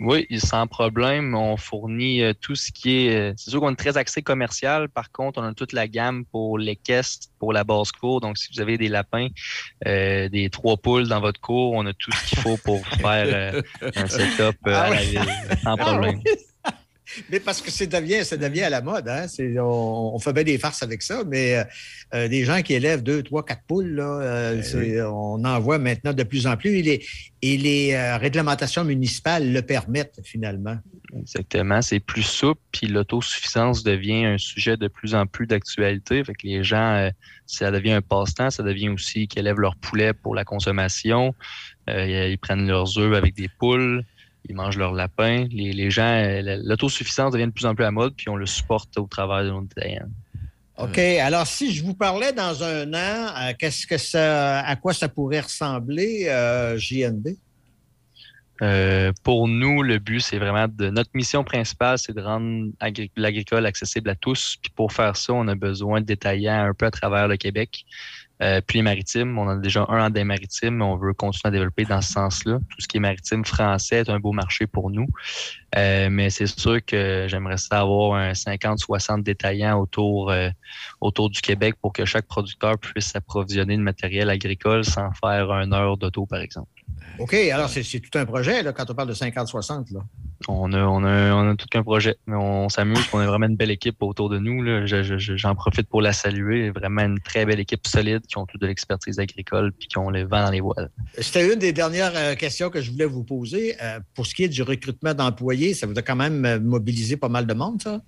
[0.00, 1.34] Oui, sans problème.
[1.34, 3.16] On fournit euh, tout ce qui est.
[3.16, 4.88] euh, C'est sûr qu'on est très axé commercial.
[4.88, 8.20] Par contre, on a toute la gamme pour les caisses, pour la basse cour.
[8.20, 9.28] Donc, si vous avez des lapins,
[9.86, 13.26] euh, des trois poules dans votre cour, on a tout ce qu'il faut pour faire
[13.26, 13.62] euh,
[13.96, 15.20] un setup euh, Ah à la ville,
[15.62, 16.20] sans Ah problème.
[17.30, 19.08] Mais parce que ça devient, ça devient à la mode.
[19.08, 19.26] Hein?
[19.58, 21.64] On, on fait bien des farces avec ça, mais
[22.14, 25.78] euh, des gens qui élèvent deux, trois, quatre poules, là, euh, Ben on en voit
[25.78, 26.78] maintenant de plus en plus.
[26.78, 27.06] Et les,
[27.42, 30.76] et les euh, réglementations municipales le permettent finalement.
[31.16, 31.80] Exactement.
[31.82, 36.24] C'est plus souple, puis l'autosuffisance devient un sujet de plus en plus d'actualité.
[36.24, 37.10] Fait que les gens,
[37.46, 41.34] ça devient un passe-temps, ça devient aussi qu'ils élèvent leur poulet pour la consommation.
[41.86, 44.04] Ils prennent leurs œufs avec des poules,
[44.48, 45.46] ils mangent leur lapin.
[45.50, 48.46] Les, les gens, euh, l'autosuffisance devient de plus en plus à mode, puis on le
[48.46, 50.08] supporte au travers de nos détaillants.
[50.78, 50.98] OK.
[50.98, 55.08] Alors, si je vous parlais dans un an, euh, qu'est-ce que ça, à quoi ça
[55.08, 57.28] pourrait ressembler, euh, JNB?
[58.62, 63.10] Euh, pour nous, le but, c'est vraiment de notre mission principale, c'est de rendre agri-
[63.16, 64.56] l'agricole accessible à tous.
[64.62, 67.84] Puis pour faire ça, on a besoin de détaillants un peu à travers le Québec.
[68.42, 71.48] Euh, puis les maritimes, on a déjà un en des maritimes, mais on veut continuer
[71.48, 72.58] à développer dans ce sens-là.
[72.58, 75.06] Tout ce qui est maritime français est un beau marché pour nous.
[75.76, 80.50] Euh, mais c'est sûr que j'aimerais ça avoir un 50-60 détaillants autour, euh,
[81.00, 85.72] autour du Québec pour que chaque producteur puisse s'approvisionner de matériel agricole sans faire un
[85.72, 86.75] heure d'auto, par exemple.
[87.18, 87.34] OK.
[87.34, 89.92] Alors, c'est tout un projet là, quand on parle de 50-60.
[89.94, 90.00] là.
[90.48, 92.16] On a, on a, on a tout qu'un projet.
[92.26, 92.98] Mais on s'amuse.
[93.12, 94.64] On a vraiment une belle équipe autour de nous.
[94.86, 96.70] Je- je- J'en profite pour la saluer.
[96.70, 100.10] Vraiment une très belle équipe solide qui ont toute de l'expertise agricole puis qui ont
[100.10, 100.90] le vent dans les voiles.
[101.18, 103.76] C'était une des dernières euh, questions que je voulais vous poser.
[103.82, 107.16] Euh, pour ce qui est du recrutement d'employés, ça vous a quand même euh, mobilisé
[107.16, 108.00] pas mal de monde, ça?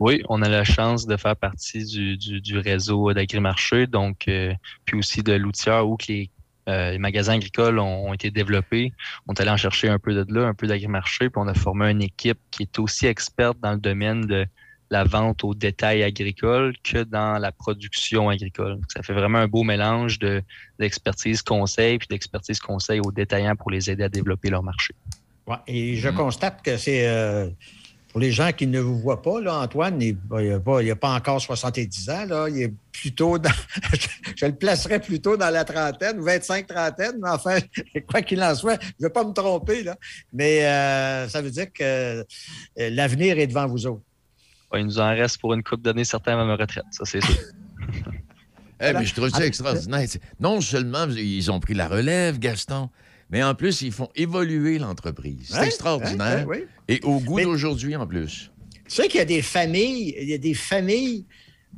[0.00, 4.52] Oui, on a la chance de faire partie du, du, du réseau d'agrimarché, donc euh,
[4.84, 6.30] puis aussi de l'outière où que les,
[6.68, 8.92] euh, les magasins agricoles ont, ont été développés.
[9.26, 11.54] On est allé en chercher un peu de là, un peu d'agrimarché, puis on a
[11.54, 14.46] formé une équipe qui est aussi experte dans le domaine de
[14.90, 18.74] la vente au détail agricole que dans la production agricole.
[18.74, 20.42] Donc, ça fait vraiment un beau mélange de
[20.78, 24.94] d'expertise conseil puis d'expertise conseil aux détaillants pour les aider à développer leur marché.
[25.46, 26.14] Ouais, et je Mhm.
[26.14, 27.48] constate que c'est euh,
[28.12, 31.40] pour les gens qui ne vous voient pas, là, Antoine, il n'a pas, pas encore
[31.40, 32.26] 70 ans.
[32.26, 33.50] Là, il est plutôt dans.
[34.36, 37.58] je le placerais plutôt dans la trentaine, 25-trentaine, mais enfin,
[38.10, 39.82] quoi qu'il en soit, je ne veux pas me tromper.
[39.82, 39.96] Là,
[40.30, 42.24] mais euh, ça veut dire que euh,
[42.76, 44.02] l'avenir est devant vous autres.
[44.70, 47.22] Ouais, il nous en reste pour une coupe d'années certains à ma retraite, ça c'est
[47.22, 47.36] sûr.
[48.84, 50.08] Eh, mais je trouve ça extraordinaire.
[50.40, 52.90] Non seulement ils ont pris la relève, Gaston,
[53.32, 55.48] mais en plus, ils font évoluer l'entreprise.
[55.50, 56.46] C'est Ouais, extraordinaire.
[56.46, 56.94] ouais, oui.
[56.94, 58.50] Et au goût Mais- d'aujourd'hui, en plus.
[58.88, 61.24] Tu sais qu'il y a des familles, il y a des familles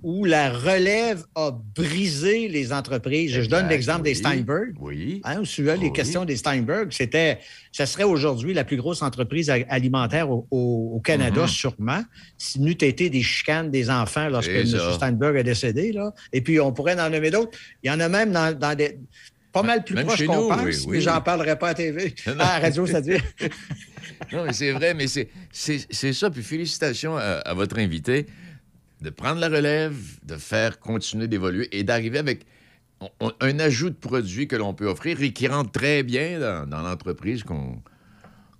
[0.02, 3.32] où la relève a brisé les entreprises.
[3.32, 4.14] Je donne l'exemple des.
[4.14, 4.74] Steinberg.
[4.80, 5.20] Oui.
[5.24, 5.92] Hein, vous suivez les Oui.
[5.92, 7.38] questions des Steinberg, c'était,
[7.72, 11.48] ça serait aujourd'hui la plus grosse entreprise alimentaire au, Canada, Mhm.
[11.48, 12.02] sûrement,
[12.36, 14.66] si n'eût été des chicanes des enfants lorsque M.
[14.94, 15.92] Steinberg est décédé.
[15.92, 16.12] Là.
[16.32, 17.56] Et puis, on pourrait en nommer d'autres.
[17.82, 18.98] Il y en a même dans, dans des.
[19.54, 21.74] Pas mal plus Même proches chez qu'on nous, pense, oui, mais j'en parlerai pas à
[21.74, 22.14] TV.
[22.26, 22.32] Non.
[22.34, 23.22] À la radio, c'est-à-dire.
[24.32, 26.30] Non, mais c'est vrai, mais c'est- c'est c'est ça.
[26.30, 28.26] Puis félicitations à, à votre invité
[29.00, 32.46] de prendre la relève, de faire continuer d'évoluer et d'arriver avec
[33.20, 36.68] on- un ajout de produits que l'on peut offrir et qui rentre très bien dans,
[36.68, 37.82] dans l'entreprise qu'on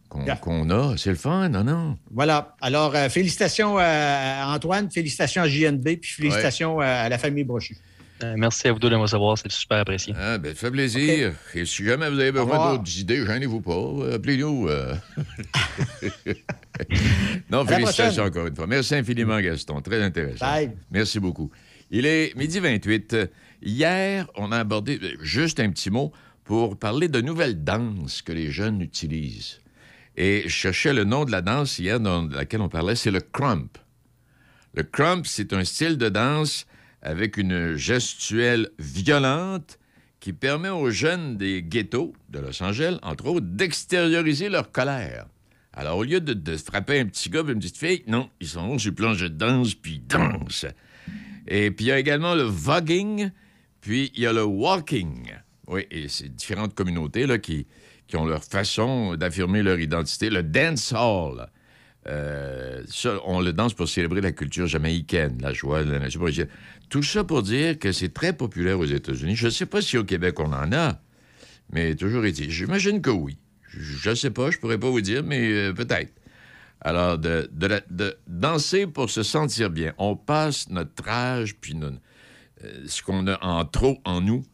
[0.09, 0.37] qu'on Yeah.
[0.37, 0.96] qu'on a.
[0.96, 1.98] C'est le fun, non, non?
[2.11, 2.54] Voilà.
[2.61, 7.76] Alors, euh, félicitations à Antoine, félicitations à JNB, puis félicitations à, à la famille Brochu.
[8.22, 10.14] Euh, merci à vous deux de me recevoir, c'est super apprécié.
[10.16, 11.33] Ah, ben, ça fait plaisir.
[11.55, 13.72] Et si jamais vous avez besoin d'autres idées, gênez-vous pas.
[13.72, 14.68] euh, Appelez-nous.
[14.68, 14.94] euh.
[17.50, 18.66] non, félicitations encore une fois.
[18.66, 19.81] Merci infiniment, Gaston.
[19.81, 20.46] Très intéressant.
[20.46, 20.70] Bye.
[20.90, 21.50] Merci beaucoup.
[21.90, 23.16] Il est midi 28.
[23.62, 26.12] Hier, on a abordé juste un petit mot
[26.44, 29.61] pour parler de nouvelles danses que les jeunes utilisent.
[30.16, 33.20] Et je cherchais le nom de la danse hier dans laquelle on parlait, c'est le
[33.20, 33.77] crump.
[34.74, 36.66] Le crump, c'est un style de danse
[37.05, 39.79] avec une gestuelle violente
[40.21, 45.27] qui permet aux jeunes des ghettos de Los Angeles, entre autres, d'extérioriser leur colère.
[45.75, 48.79] Alors, au lieu de, frapper un petit gars et une petite fille, non, ils sont
[48.79, 50.67] sur le plancher de danse, puis ils dansent.
[51.47, 53.31] Et puis, il y a également le voguing,
[53.83, 55.31] puis il y a le walking.
[55.67, 57.67] Oui, et c'est différentes communautés qui
[58.14, 60.31] ont leur façon d'affirmer leur identité.
[60.31, 61.49] Le dance hall.
[62.07, 66.21] Euh, ça, on le danse pour célébrer la culture jamaïcaine, la joie, la nation.
[66.90, 69.37] Tout ça pour dire que c'est très populaire aux États-Unis.
[69.37, 71.01] Je ne sais pas si au Québec on en a,
[71.73, 72.51] mais toujours est-il.
[72.51, 73.38] J'imagine que oui.
[73.69, 76.12] Je ne sais pas, je pourrais pas vous dire, mais euh, peut-être.
[76.81, 79.95] Alors, de, de de danser pour se sentir bien.
[79.97, 81.90] On passe notre âge, puis euh,
[82.87, 84.45] ce qu'on a en trop en nous,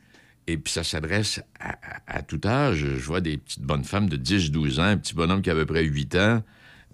[0.46, 2.78] et puis ça s'adresse à, à- à tout âge.
[2.78, 5.56] Je vois des petites bonnes femmes de 10-12 ans, un petit bonhomme qui a à
[5.56, 6.42] peu près 8 ans.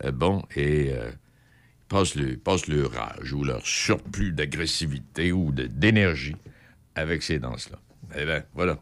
[0.04, 6.36] Euh, bon, et euh, ils passent, le, leur âge ou leur surplus d'agressivité ou d'énergie
[6.94, 7.78] avec ces danses-là.
[8.16, 8.78] Eh bien, voilà.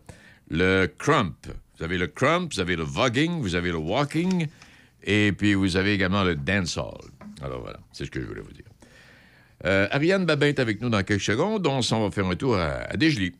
[0.51, 1.47] Le crump.
[1.79, 4.47] Vous avez le crump, vous avez le voguing, vous avez le walking,
[5.03, 7.11] et puis vous avez également le dancehall.
[7.43, 8.65] Alors voilà, c'est ce que je voulais vous dire.
[9.65, 11.67] Euh, Ariane Babin est avec nous dans quelques secondes.
[11.67, 13.33] On s'en va faire un tour à, à Desjely.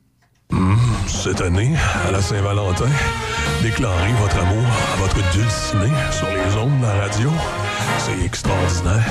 [1.07, 1.75] Cette année,
[2.07, 2.91] à la Saint-Valentin,
[3.63, 7.31] déclarez votre amour à votre dulciné sur les ondes de la radio.
[7.99, 9.05] C'est extraordinaire.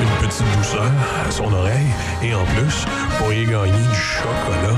[0.00, 0.90] Une petite douceur
[1.26, 1.86] à son oreille
[2.22, 4.76] et en plus, vous pourriez gagner du chocolat.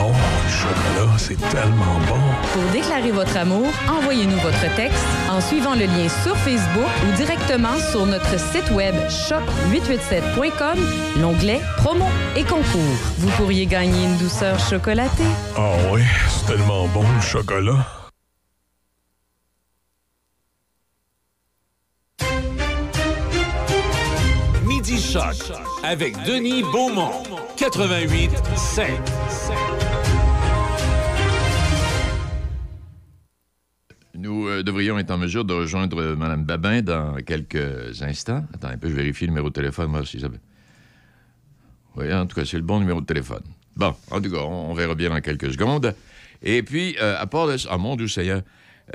[0.00, 0.12] Oh,
[0.46, 2.20] du chocolat, c'est tellement bon.
[2.52, 7.76] Pour déclarer votre amour, envoyez-nous votre texte en suivant le lien sur Facebook ou directement
[7.90, 10.78] sur notre site web choc887.com,
[11.20, 12.96] l'onglet Promo et concours.
[13.18, 15.24] Vous pourriez gagner une douceur chocolatée.
[15.56, 17.97] Ah oui, c'est tellement bon le chocolat.
[24.88, 27.22] Midi Choc avec Denis Beaumont.
[27.58, 28.88] 88 5.
[34.14, 38.46] Nous euh, devrions être en mesure de rejoindre euh, Mme Babin dans quelques instants.
[38.54, 40.28] Attends un peu, je vérifie le numéro de téléphone, moi, si ça...
[41.96, 43.42] Oui, en tout cas, c'est le bon numéro de téléphone.
[43.76, 45.94] Bon, en tout cas, on, on verra bien dans quelques secondes.
[46.42, 48.40] Et puis, euh, à part de ça, ah, mon Dieu Seigneur,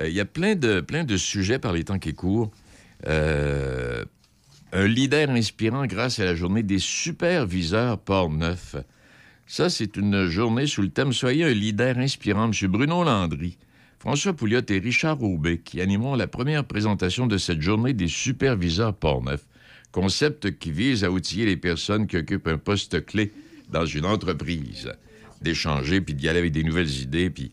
[0.03, 2.49] il y a plein de, plein de sujets par les temps qui courent.
[4.75, 8.75] Un leader inspirant grâce à la journée des superviseurs Port-Neuf.
[9.45, 12.51] Ça, c'est une journée sous le thème Soyez un leader inspirant.
[12.51, 12.71] M.
[12.71, 13.59] Bruno Landry,
[13.99, 18.95] François Pouliot et Richard Aubé qui animeront la première présentation de cette journée des superviseurs
[18.95, 19.45] Port-Neuf.
[19.91, 23.31] Concept qui vise à outiller les personnes qui occupent un poste clé
[23.69, 24.91] dans une entreprise.
[25.43, 27.51] D'échanger, puis d'y aller avec des nouvelles idées, puis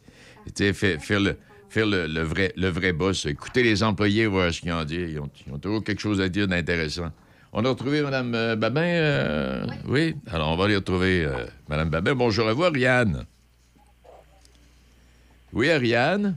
[0.72, 1.36] faire le,
[1.70, 3.24] faire le, le vrai, le vrai boss.
[3.26, 5.08] Écouter les employés, voir ce qu'ils ont à dire.
[5.08, 7.10] Ils ont, ils ont toujours quelque chose à dire d'intéressant.
[7.52, 8.82] On a retrouvé Mme euh, Babin?
[8.82, 10.14] euh, oui.
[10.30, 12.14] Alors, on va aller retrouver euh, Mme Babin.
[12.14, 13.24] Bonjour à vous, Ariane.
[15.52, 16.36] Oui, Ariane?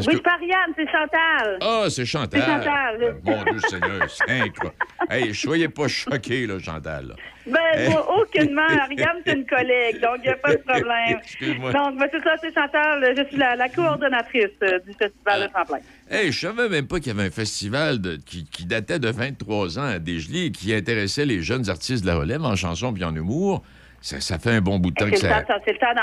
[0.00, 1.58] Oui, que- c'est pas Ariane, c'est Chantal.
[1.60, 2.40] Ah, c'est Chantal.
[2.40, 3.16] C'est Chantal.
[3.24, 4.76] Mon Dieu Seigneur, c'est incroyable.
[5.10, 7.08] Hey, soyez pas choqués, là, Chantal.
[7.08, 7.14] là.
[7.46, 8.62] Ben, moi, aucunement.
[8.68, 11.18] Ariane, c'est une collègue, donc il n'y a pas de problème.
[11.22, 11.72] Excuse-moi.
[11.72, 13.14] Donc, ben, c'est ça, c'est Chantal.
[13.16, 15.78] Je suis la, la coordonnatrice euh, du Festival de Tremplin.
[16.10, 19.08] Hey, je savais même pas qu'il y avait un festival de- qui, qui datait de
[19.10, 22.92] 23 ans à Desjely et qui intéressait les jeunes artistes de la relève en chanson
[22.92, 23.62] puis en humour.
[24.02, 25.28] Ça, ça fait un bon bout de temps que ça...
[25.28, 25.94] c'est le temps c'est le temps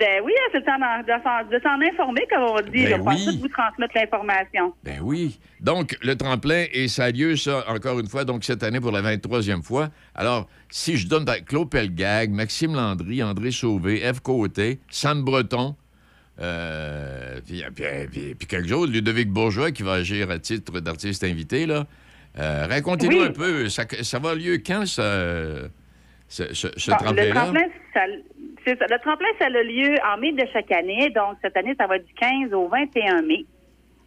[0.00, 2.84] d'en- de s'en- de s'en informer, comme on dit.
[2.84, 3.14] Ben là, oui.
[3.14, 4.72] ensuite vous transmettre l'information.
[4.84, 5.38] Ben oui.
[5.60, 8.92] Donc, le tremplin, et ça a lieu, ça, encore une fois, donc cette année pour
[8.92, 9.88] la 23e fois.
[10.14, 14.20] Alors, si je donne ben, Claude Pelgag, Maxime Landry, André Sauvé, F.
[14.20, 15.76] Côté, Sam Breton,
[16.40, 21.24] euh, puis, puis, puis- puis quelques autres, Ludovic Bourgeois qui va agir à titre d'artiste
[21.24, 21.86] invité, là.
[22.38, 23.26] Euh, Racontez-nous Oui.
[23.26, 25.02] un peu, ça, ça va lieu quand, ça,
[26.30, 27.28] ce, ce- ce Bon, tremplin-là?
[27.28, 28.00] le tremplin, ça,
[28.64, 28.86] c'est ça.
[28.88, 31.10] Le tremplin, ça a lieu en mai de chaque année.
[31.10, 33.44] Donc, cette année, ça va du 15 au 21 mai.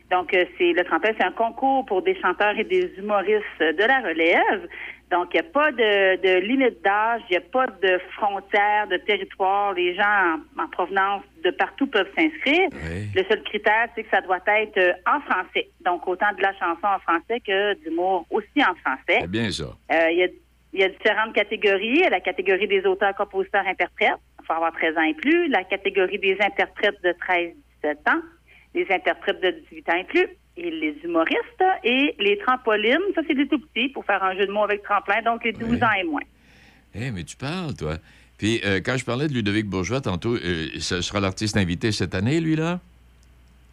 [0.10, 3.84] Donc, euh, c'est le tremplin, c'est un concours pour des chanteurs et des humoristes de
[3.88, 4.68] la relève.
[5.12, 8.88] Donc, il n'y a pas de, de limite d'âge, il n'y a pas de frontières,
[8.88, 9.74] de territoire.
[9.74, 12.70] Les gens en, en provenance de partout peuvent s'inscrire.
[12.72, 13.10] Oui.
[13.16, 15.70] Le seul critère, c'est que ça doit être euh, en français.
[15.86, 19.20] Donc, autant de la chanson en français que d'humour aussi en français.
[19.22, 19.66] C'est bien ça.
[19.92, 20.28] Euh, Il y, a,
[20.74, 22.04] il y a différentes catégories.
[22.10, 24.18] La catégorie des auteurs, compositeurs, interprètes.
[24.42, 25.48] Il faut avoir 13 ans et plus.
[25.50, 27.12] La catégorie des interprètes de
[27.84, 28.22] 13-17 ans.
[28.76, 30.28] Les interprètes de 18 ans et plus.
[30.58, 31.64] Et les humoristes.
[31.84, 32.98] Et les trampolines.
[33.16, 35.22] Ça, c'est des tout petits pour faire un jeu de mots avec tremplin.
[35.22, 35.84] Donc, les 12 Oui.
[35.84, 36.22] ans et moins.
[36.96, 37.96] Eh, mais tu parles, toi.
[38.38, 42.14] Puis, euh, quand je parlais de Ludovic Bourgeois tantôt, euh, ce sera l'artiste invité cette
[42.16, 42.80] année, lui, là?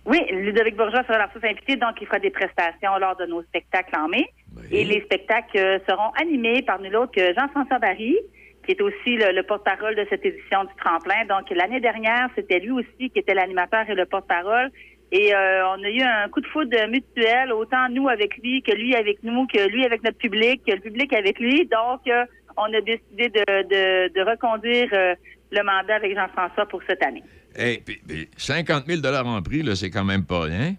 [0.06, 3.96] Oui, Ludovic Bourgeois sera l'artiste invité, donc il fera des prestations lors de nos spectacles
[3.96, 4.26] en mai.
[4.72, 8.16] Et les spectacles euh, seront animés par nul autre que Jean-François Barry,
[8.64, 11.24] qui est aussi le, le porte-parole de cette édition du tremplin.
[11.28, 14.70] Donc l'année dernière, c'était lui aussi qui était l'animateur et le porte-parole.
[15.12, 18.72] Et euh, on a eu un coup de foudre mutuel, autant nous avec lui que
[18.72, 21.66] lui avec nous, que lui avec notre public, que le public avec lui.
[21.66, 22.24] Donc, euh,
[22.56, 25.14] on a décidé de, de, de reconduire euh,
[25.50, 27.24] le mandat avec Jean-François pour cette année.
[27.56, 30.74] Hey, puis- puis 50 000 en prix, là, c'est quand même pas rien.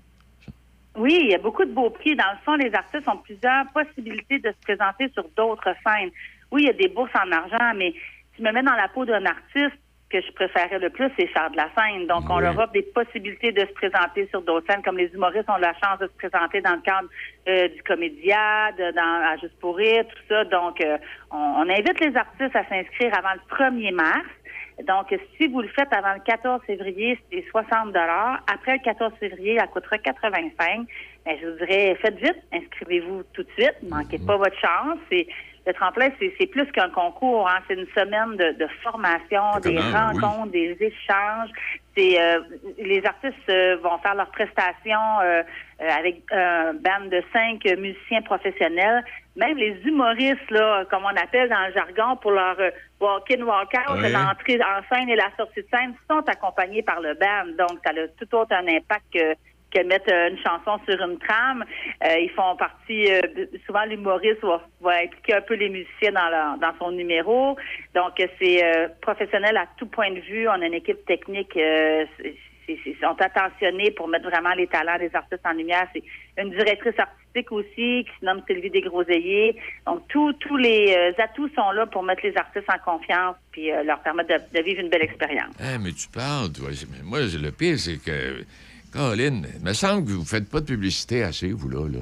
[0.97, 2.15] Oui, il y a beaucoup de beaux prix.
[2.15, 6.09] Dans le fond, les artistes ont plusieurs possibilités de se présenter sur d'autres scènes.
[6.51, 8.89] Oui, il y a des bourses en argent, mais si je me mets dans la
[8.89, 9.77] peau d'un artiste,
[10.09, 12.05] que je préférais le plus, c'est faire de la scène.
[12.07, 15.49] Donc, on leur offre des possibilités de se présenter sur d'autres scènes, comme les humoristes
[15.49, 17.07] ont la chance de se présenter dans le cadre
[17.47, 20.43] euh, du Comédia, de- dans à Juste pour rire, tout ça.
[20.43, 20.97] Donc, euh,
[21.31, 24.25] on, on invite les artistes à s'inscrire avant le 1er mars.
[24.87, 29.57] Donc, si vous le faites avant le 14 février, c'est 60 Après le 14 février,
[29.61, 30.87] elle coûtera 85
[31.25, 34.97] Mais je vous dirais, faites vite, inscrivez-vous tout de suite, ne manquez pas votre chance.
[35.67, 37.59] Le tremplin, c'est plus qu'un concours, hein.
[37.67, 39.91] c'est une semaine de, de formation, des oui.
[39.93, 41.49] rencontres, des échanges.
[41.99, 42.39] Euh,
[42.79, 45.43] les artistes euh, vont faire leurs prestations euh,
[45.81, 49.03] euh, avec un band de cinq musiciens professionnels.
[49.35, 52.71] Même les humoristes, là, comme on appelle dans le jargon, pour leur euh,
[53.01, 57.47] walk-in, walk-out, l'entrée en scène et la sortie de scène, sont accompagnés par le band.
[57.57, 59.35] Donc, ça a tout autre un impact que
[59.73, 61.63] que mettre euh, une chanson sur une trame.
[62.03, 63.21] Euh, ils font partie, euh,
[63.65, 67.55] souvent l'humoriste va, va impliquer un peu les musiciens dans, leur- dans son numéro.
[67.95, 70.45] Donc, euh, c'est euh, professionnel à tout point de vue.
[70.49, 71.55] On a une équipe technique,
[72.83, 75.87] c'est- sont attentionnés pour mettre vraiment les talents des artistes en lumière.
[75.93, 76.03] C'est
[76.37, 79.55] une directrice artistique aussi qui se nomme Sylvie Desgroseilliers.
[79.85, 83.83] Donc, tous les euh, atouts sont là pour mettre les artistes en confiance puis euh,
[83.83, 85.53] leur permettre de, vivre une belle expérience.
[85.59, 86.49] Eh, mais tu parles,
[87.03, 88.43] Moi, le pire, c'est que.
[88.93, 91.87] Caroline, il me semble que vous faites pas de publicité assez, vous, là.
[91.87, 91.99] là.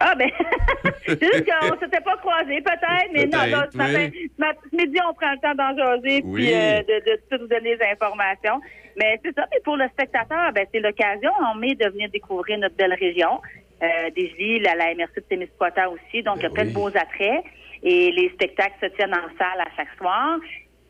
[0.00, 0.30] Ah ben,
[1.06, 4.30] c'est juste qu'on s'était pas croisés peut-être, mais non, là, ce matin, oui.
[4.38, 6.46] ce ce midi, on prend le temps d'en jaser Oui.
[6.46, 8.60] puis euh, de, de tout vous donner les informations.
[8.96, 12.58] Mais c'est ça, et pour le spectateur, ben, c'est l'occasion en mai de venir découvrir
[12.58, 13.40] notre belle région.
[13.82, 16.72] Euh, des îles à la MRC de Témiscouata aussi, donc il y a plein de
[16.74, 17.44] beaux attraits.
[17.82, 20.38] Et les spectacles se tiennent en salle à chaque soir.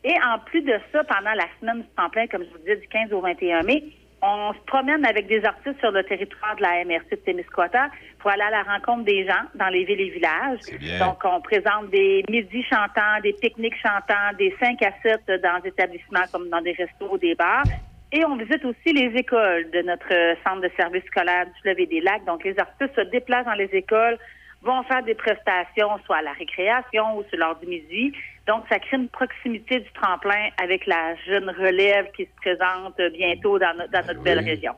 [0.03, 2.75] Et en plus de ça, pendant la semaine du temps plein, comme je vous disais,
[2.77, 3.83] du 15 au 21 mai,
[4.21, 8.29] on se promène avec des artistes sur le territoire de la MRC de Témiscouata pour
[8.29, 10.59] aller à la rencontre des gens dans les villes et villages.
[10.79, 10.99] bien.
[10.99, 15.69] Donc, on présente des midis chantants, des pique-niques chantants, des 5 à 7 dans des
[15.69, 17.63] établissements comme dans des restos, des bars.
[18.11, 22.01] Et on visite aussi les écoles de notre centre de service scolaire du et des
[22.01, 22.25] Lacs.
[22.25, 24.17] Donc, les artistes se déplacent dans les écoles,
[24.63, 28.13] vont faire des prestations, soit à la récréation ou sur l'heure du midi.
[28.47, 33.57] Donc, ça crée une proximité du tremplin avec la jeune relève qui se présente bientôt
[33.59, 34.51] dans, no- dans notre belle Oui.
[34.51, 34.73] région.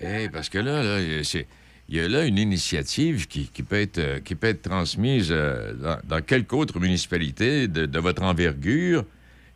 [0.00, 1.46] Eh, parce que là, là, il y a- c'est-
[1.88, 5.28] il y a là une initiative qui, qui peut, être, euh, qui peut être transmise
[5.30, 9.04] euh, dans, dans quelque autre municipalité de, de votre envergure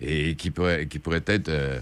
[0.01, 1.79] et qui pourrait, qui pourrait être euh,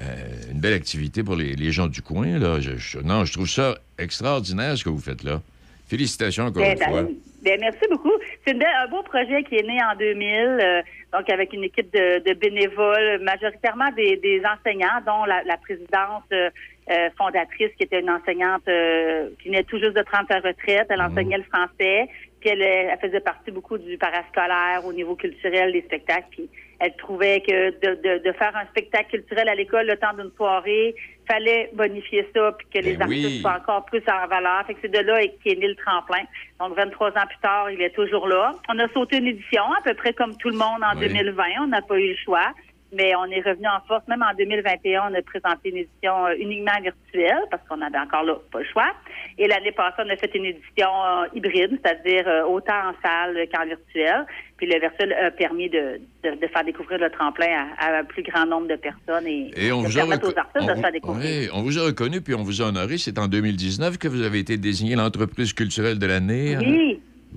[0.00, 0.14] euh,
[0.52, 2.38] une belle activité pour les, les gens du coin.
[2.38, 2.58] Là.
[2.60, 5.42] Je- je- non, je trouve ça extraordinaire ce que vous faites là.
[5.90, 7.02] Félicitations encore Ben, une fois.
[7.02, 8.12] ben, ben, merci beaucoup.
[8.46, 10.82] C'est un beau projet qui est né en 2000, euh,
[11.12, 16.24] donc avec une équipe de, de bénévoles, majoritairement des, des enseignants, dont la, la présidente
[16.32, 16.48] euh,
[16.90, 20.86] euh, fondatrice, qui était une enseignante euh, qui venait tout juste de prendre sa retraite.
[20.90, 22.08] Elle enseignait le français,
[22.40, 26.26] puis elle, elle faisait partie beaucoup du parascolaire au niveau culturel des spectacles.
[26.30, 30.14] Puis elle trouvait que de, de, de faire un spectacle culturel à l'école le temps
[30.16, 30.94] d'une soirée,
[31.30, 33.22] fallait bonifier ça, puis que les Ben oui.
[33.24, 34.64] artistes soient encore plus en valeur.
[34.66, 36.22] Fait que c'est de là qu'est né le tremplin.
[36.58, 38.52] Donc, 23 ans plus tard, il est toujours là.
[38.68, 41.06] On a sauté une édition, à peu près comme tout le monde en Oui.
[41.08, 41.44] 2020.
[41.62, 42.52] On n'a pas eu le choix.
[42.92, 44.02] Mais on est revenu en force.
[44.08, 48.24] Même en 2021, on a présenté une édition euh, uniquement virtuelle parce qu'on avait encore
[48.24, 48.90] là pas le choix.
[49.38, 53.36] Et l'année passée, on a fait une édition euh, hybride, c'est-à-dire euh, autant en salle
[53.54, 54.26] qu'en virtuel.
[54.56, 58.04] Puis le virtuel a permis de, de, de faire découvrir le tremplin à, à un
[58.04, 60.72] plus grand nombre de personnes et, Et on de vous, a permettre aux artistes de
[60.72, 61.24] on- se faire découvrir.
[61.24, 62.98] oui, on vous a reconnu puis on vous a honoré.
[62.98, 66.56] C'est en 2019 que vous avez été désigné l'entreprise culturelle de l'année.
[66.56, 66.60] hein?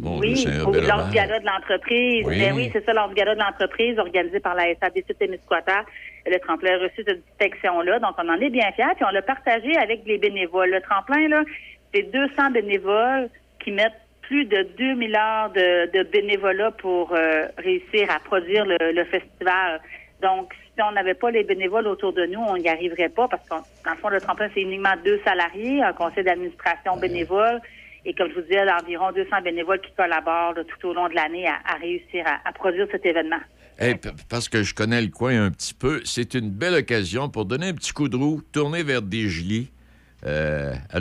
[0.01, 0.45] Oui.
[0.63, 2.25] Bon, au- lors du gala de l'entreprise.
[2.25, 2.39] Oui.
[2.39, 5.83] Ben oui, c'est ça, lors du gala de l'entreprise organisé par la SADC Témiscouata.
[6.25, 7.99] Le tremplin a reçu cette distinction-là.
[7.99, 8.85] Donc, on en est bien fiers.
[8.95, 10.71] Puis, on l'a partagé avec les bénévoles.
[10.71, 11.43] Le tremplin, là,
[11.93, 13.29] c'est 200 bénévoles
[13.63, 18.77] qui mettent plus de 2 milliards de, de bénévolat pour euh, réussir à produire le,
[18.93, 19.81] le festival.
[20.21, 23.43] Donc, si on n'avait pas les bénévoles autour de nous, on n'y arriverait pas parce
[23.43, 23.49] que,
[23.85, 27.59] dans le fond, le tremplin, c'est uniquement deux salariés, un conseil d'administration bénévole
[28.06, 31.14] et comme je vous disais, environ 200 bénévoles qui collaborent là, tout au long de
[31.16, 33.39] l'année à, à réussir à, à produire cet événement.
[34.30, 37.70] Parce que je connais le coin un petit peu, c'est une belle occasion pour donner
[37.70, 39.70] un petit coup de roue, tourner vers des gelis.
[40.26, 40.99] euh, à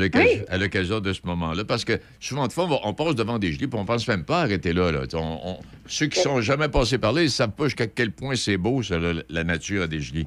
[0.59, 1.65] l'occasion de ce moment-là.
[1.65, 4.41] Parce que souvent, de fois, on, passe devant des gelis puis on pense même pas
[4.41, 4.91] arrêter là.
[4.91, 5.01] là.
[5.15, 8.35] On- on- ceux qui sont jamais passés par là, ils savent pas jusqu'à quel point
[8.35, 8.97] c'est beau, ça,
[9.29, 10.27] la nature à des gelis.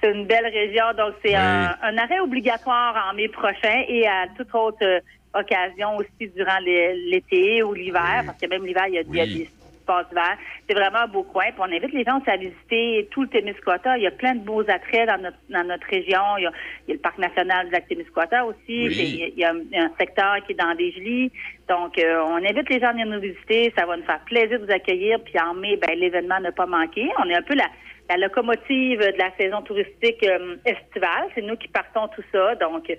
[0.00, 1.34] C'est une belle région, donc c'est Oui.
[1.36, 5.00] un, un arrêt obligatoire en mai prochain et à toute autre euh,
[5.34, 9.04] occasion aussi durant l'é- l'été ou l'hiver, parce que même l'hiver, il y a, y
[9.34, 9.42] des
[9.80, 10.38] espaces verts.
[10.66, 11.44] C'est vraiment un beau coin.
[11.46, 13.98] Puis on invite les gens aussi à visiter tout le Témiscouata.
[13.98, 16.22] Il y a plein de beaux attraits dans notre, dans notre région.
[16.38, 16.52] Il y, a,
[16.86, 18.56] il y a le parc national du lac Témiscouata aussi.
[18.68, 18.96] Oui.
[18.98, 21.30] Il y a- il y a un, secteur qui est dans des gelis.
[21.68, 23.72] Donc, euh, on invite les gens à venir nous visiter.
[23.76, 25.18] Ça va nous faire plaisir de vous accueillir.
[25.22, 27.06] Puis en mai, ben, l'événement n'a pas manqué.
[27.22, 27.66] On est un peu la,
[28.08, 31.28] la locomotive de la saison touristique euh, estivale.
[31.34, 32.54] C'est nous qui partons tout ça.
[32.54, 32.90] Donc,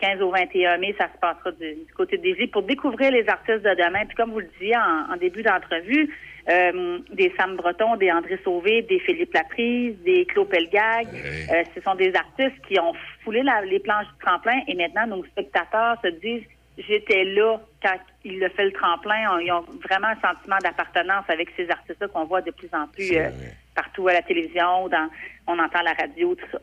[0.00, 3.28] 15 au 21 mai, ça se passera du, du côté des îles pour découvrir les
[3.28, 4.04] artistes de demain.
[4.06, 6.14] Puis comme vous le disiez en, en début d'entrevue,
[6.48, 11.06] euh, des Sam Breton, des André Sauvé, des Philippe Laprise, des Claude Pelgag.
[11.52, 12.94] Euh, ce sont des artistes qui ont
[13.24, 16.44] foulé la- les planches du tremplin et maintenant nos spectateurs se disent
[16.78, 19.26] j'étais là quand il a fait le tremplin.
[19.34, 22.86] On- Ils ont vraiment un sentiment d'appartenance avec ces artistes-là qu'on voit de plus en
[22.88, 23.28] plus euh,
[23.74, 25.08] partout à la télévision, dans,
[25.46, 26.58] on entend la radio, tout ça.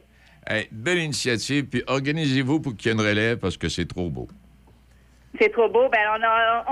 [0.71, 4.27] Belle initiative, puis organisez-vous pour qu'il y ait une relève parce que c'est trop beau.
[5.39, 5.87] C'est trop beau.
[5.89, 6.65] Ben, on, a-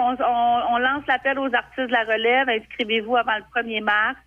[0.71, 2.49] on lance l'appel aux artistes de la relève.
[2.49, 4.17] Inscrivez-vous avant le 1er mars.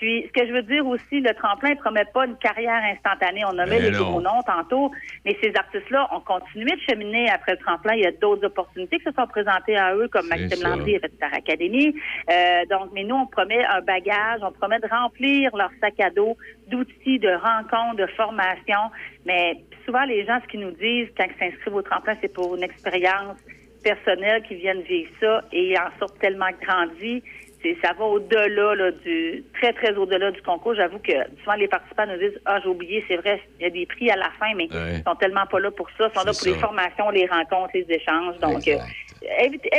[0.00, 3.44] Puis, ce que je veux dire aussi, le tremplin ne promet pas une carrière instantanée.
[3.44, 4.90] On nommait Ben les gros noms tantôt,
[5.26, 7.92] mais ces artistes-là ont continué de cheminer après le tremplin.
[7.92, 10.66] Il y a d'autres opportunités qui se sont présentées à eux, comme Maxime.
[10.66, 11.94] Landry avec Star Academy.
[12.30, 16.08] Euh, donc, mais nous, on promet un bagage, on promet de remplir leur sac à
[16.08, 16.34] dos
[16.68, 18.90] d'outils, de rencontres, de formations.
[19.26, 22.56] Mais souvent, les gens, ce qu'ils nous disent quand ils s'inscrivent au tremplin, c'est pour
[22.56, 23.36] une expérience
[23.82, 27.22] personnelle qui viennent vivre ça et en sortent tellement grandis.
[27.62, 30.74] C'est, ça va au-delà là, du très très au-delà du concours.
[30.74, 33.70] J'avoue que souvent les participants nous disent ah j'ai oublié, c'est vrai, il y a
[33.70, 34.96] des prix à la fin, mais Ouais.
[34.98, 36.08] ils sont tellement pas là pour ça.
[36.12, 38.38] Ils sont là pour les formations, les rencontres, les échanges.
[38.38, 38.76] Donc euh,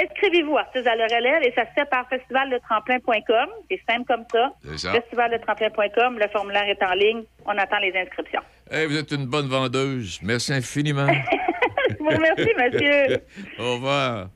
[0.03, 3.49] inscrivez-vous artistes à la relève et ça se fait par festivalletremplin.com.
[3.69, 4.51] C'est simple comme ça.
[4.77, 4.91] Ça.
[4.93, 6.19] Festivalletremplin.com.
[6.19, 7.23] Le formulaire est en ligne.
[7.45, 8.41] On attend les inscriptions.
[8.69, 10.19] Hey, vous êtes une bonne vendeuse.
[10.23, 11.07] Merci infiniment.
[11.89, 13.17] Je vous remercie, monsieur.
[13.59, 14.27] Au revoir.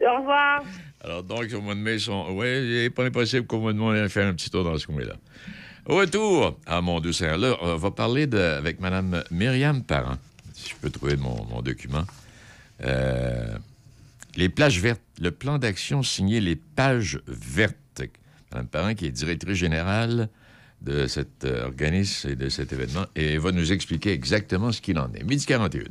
[0.00, 0.62] Au revoir.
[1.06, 1.98] Alors, donc, au mois de mai,
[2.30, 5.14] oui, il n'est pas impossible qu'au mois de faire un petit tour dans ce coin-là.
[5.84, 10.16] Retour, à mon deux là, on va parler avec Mme Myriam Parent,
[10.52, 12.02] si je peux trouver mon, document.
[12.82, 13.56] Euh,
[14.34, 18.02] les plages vertes, le plan d'action signé Les Pages Vertes.
[18.52, 20.28] Mme Parent, qui est directrice générale
[20.82, 24.98] de cet euh, organisme et de cet événement, et va nous expliquer exactement ce qu'il
[24.98, 25.22] en est.
[25.22, 25.84] Midi 41.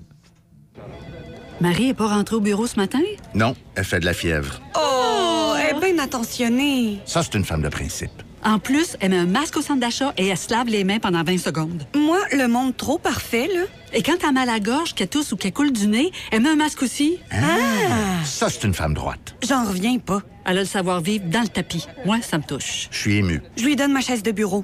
[1.62, 3.00] Marie est pas rentrée au bureau ce matin?
[3.34, 4.62] Non, elle fait de la fièvre.
[4.76, 7.00] Oh, elle est bien attentionnée.
[7.06, 8.12] Ça, c'est une femme de principe.
[8.44, 11.00] En plus, elle met un masque au centre d'achat et elle se lave les mains
[11.00, 11.88] pendant 20 secondes.
[11.96, 13.62] Moi, le monde trop parfait, là.
[13.92, 16.12] Et quand elle a mal à la gorge, qu'elle tousse ou qu'elle coule du nez,
[16.32, 17.18] elle met un masque aussi.
[17.32, 18.24] Ah!
[18.24, 19.36] Ça, c'est une femme droite.
[19.48, 20.22] J'en reviens pas.
[20.46, 21.88] Elle a le savoir-vivre dans le tapis.
[22.06, 22.88] Moi, ça me touche.
[22.92, 23.42] Je suis ému.
[23.58, 24.64] Je lui donne ma chaise de bureau.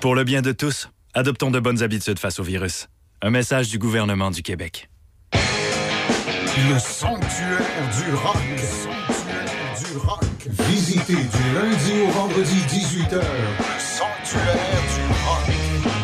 [0.00, 2.86] Pour le bien de tous, adoptons de bonnes habitudes face au virus.
[3.20, 4.88] Un message du gouvernement du Québec.
[6.66, 7.60] Le sanctuaire
[7.96, 8.34] du rock.
[8.50, 9.44] Le sanctuaire
[9.78, 10.24] du rock.
[10.66, 13.14] Visitez du lundi au vendredi 18h.
[13.14, 15.46] Le sanctuaire du rock.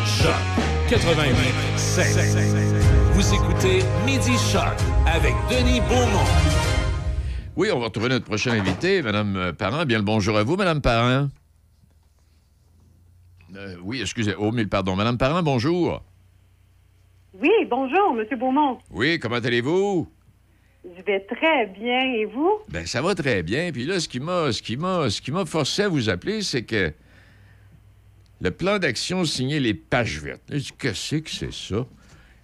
[0.05, 1.35] Choc 88
[1.75, 2.37] 7.
[3.11, 6.23] Vous écoutez Midi Choc avec Denis Beaumont.
[7.57, 9.85] Oui, on va retrouver notre prochain invité, Mme Parent.
[9.85, 11.27] Bien le bonjour à vous, Mme Parent.
[13.57, 14.35] Euh, oui, excusez.
[14.39, 14.95] Oh, mille pardon.
[14.95, 16.01] Mme Parent, bonjour.
[17.41, 18.39] Oui, bonjour, M.
[18.39, 18.77] Beaumont.
[18.89, 20.07] Oui, comment allez-vous?
[20.97, 22.13] Je vais très bien.
[22.13, 22.59] Et vous?
[22.69, 23.71] Ben, ça va très bien.
[23.71, 26.41] Puis là, ce qui m'a, ce qui m'a, ce qui m'a forcé à vous appeler,
[26.41, 26.91] c'est que
[28.41, 30.41] le plan d'action signé les pages vertes.
[30.49, 31.85] Je dis, qu'est-ce que c'est ça?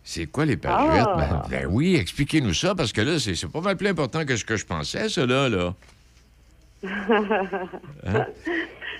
[0.03, 0.93] C'est quoi les pages Ah.
[0.93, 1.17] vertes?
[1.17, 4.35] Ben, ben oui, expliquez-nous ça, parce que là, c'est, c'est pas mal plus important que
[4.35, 5.75] ce que je pensais, ça, là.
[8.03, 8.25] Hein?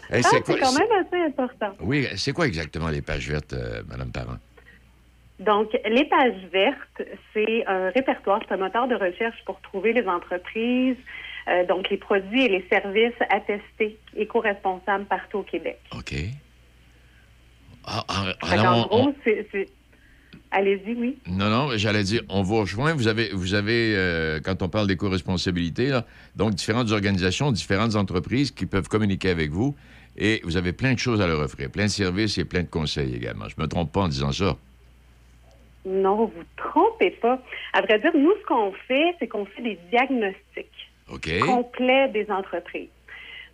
[0.10, 1.72] Hey, Ah, c'est c'est quoi- quand même assez important.
[1.80, 4.38] Oui, c'est quoi exactement les pages vertes, euh, Mme Parent?
[5.42, 7.02] Donc, les pages vertes,
[7.34, 10.98] c'est un répertoire, c'est un moteur de recherche pour trouver les entreprises,
[11.48, 15.80] euh, donc les produits et les services attestés éco-responsables partout au Québec.
[15.98, 16.14] OK.
[17.86, 19.68] Ah, ah, alors, qu'en on- gros, on- c'est...
[20.54, 21.18] Allez-y, oui.
[21.28, 22.94] Non, non, j'allais dire, on vous rejoint.
[22.94, 28.52] Vous avez, vous avez euh, quand on parle d'éco-responsabilité, là, donc différentes organisations, différentes entreprises
[28.52, 29.76] qui peuvent communiquer avec vous
[30.18, 32.68] et vous avez plein de choses à leur offrir, plein de services et plein de
[32.68, 33.48] conseils également.
[33.48, 34.58] Je me trompe pas en disant ça.
[35.86, 37.40] Non, vous vous trompez pas.
[37.74, 40.92] À vrai dire, nous, ce qu'on fait, c'est qu'on fait des diagnostics
[41.46, 42.90] complets des entreprises.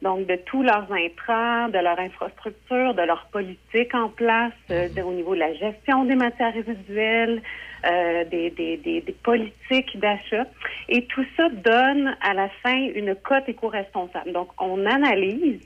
[0.03, 5.01] donc de tous leurs intrants, de leur infrastructure, de leur politique en place, euh, de-
[5.01, 7.41] au niveau de la gestion des matières résiduelles,
[7.84, 10.45] euh, des, des, des, des politiques d'achat.
[10.88, 14.34] Et tout ça donne à la fin une cote éco-responsable.
[14.34, 15.61] Donc, on analyse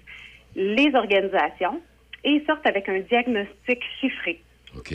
[0.55, 1.82] les organisations
[2.24, 4.39] et ils sortent avec un diagnostic chiffré.
[4.78, 4.93] OK.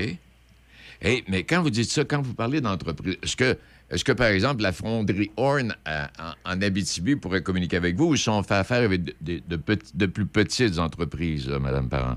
[1.03, 3.57] Hey, mais quand vous dites ça, quand vous parlez d'entreprise, est-ce que,
[3.91, 6.09] est-ce que, par exemple, la fonderie Horn à-
[6.47, 9.43] en, en Abitibi pourrait communiquer avec vous ou si on fait affaire avec de, de-
[9.47, 12.17] de petits- de plus petites entreprises, là, Mme Parent?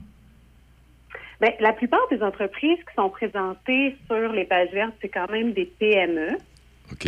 [1.42, 5.54] Bien, la plupart des entreprises qui sont présentées sur les pages vertes, c'est quand même
[5.54, 6.38] des PME.
[6.92, 7.08] OK?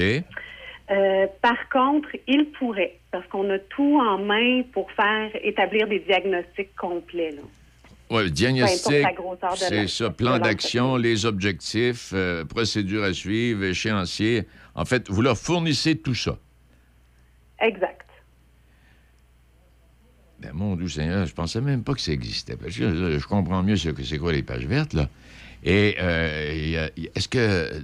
[0.90, 6.00] Euh, par contre, ils pourraient, parce qu'on a tout en main pour faire établir des
[6.00, 7.32] diagnostics complets.
[7.32, 7.42] là.
[8.12, 9.08] Oui, diagnostic,
[9.56, 14.48] c'est ça, plan d'action, les objectifs, euh, procédures à suivre, échéancier.
[14.76, 16.38] En fait, vous leur fournissez tout ça.
[17.62, 18.06] Exact.
[20.42, 22.58] Ben, mon doux Seigneur, je pensais même pas que ça existait.
[22.58, 25.08] Parce que là, je comprends mieux ce que c'est quoi les pages vertes, là.
[25.64, 27.80] Et euh, est-ce que euh,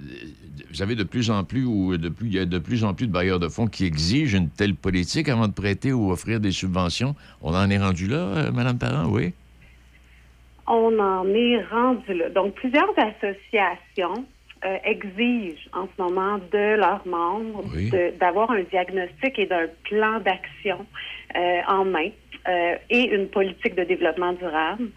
[0.73, 2.93] vous avez de plus en plus ou de plus, il y a de plus en
[2.93, 6.41] plus de bailleurs de fonds qui exigent une telle politique avant de prêter ou offrir
[6.41, 7.15] des subventions?
[7.41, 9.31] On en est rendu là, euh, Madame Parent, oui?
[10.67, 12.29] On en est rendu là.
[12.29, 14.25] Donc, plusieurs associations
[14.65, 17.63] euh, exigent en ce moment de leurs membres
[18.19, 20.85] d'avoir un diagnostic et d'un plan d'action
[21.35, 22.09] euh, en main
[22.47, 24.89] euh, et une politique de développement durable.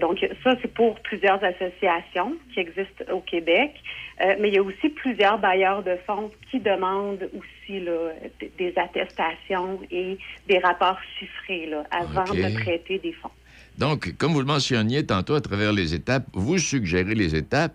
[0.00, 3.72] Donc, ça, c'est pour plusieurs associations qui existent au Québec.
[4.20, 8.12] Euh, mais il y a aussi plusieurs bailleurs de fonds qui demandent aussi là,
[8.58, 10.18] des attestations et
[10.48, 13.30] des rapports chiffrés là, avant de prêter des fonds.
[13.78, 17.74] Donc, comme vous le mentionniez tantôt à travers les étapes, vous suggérez les étapes,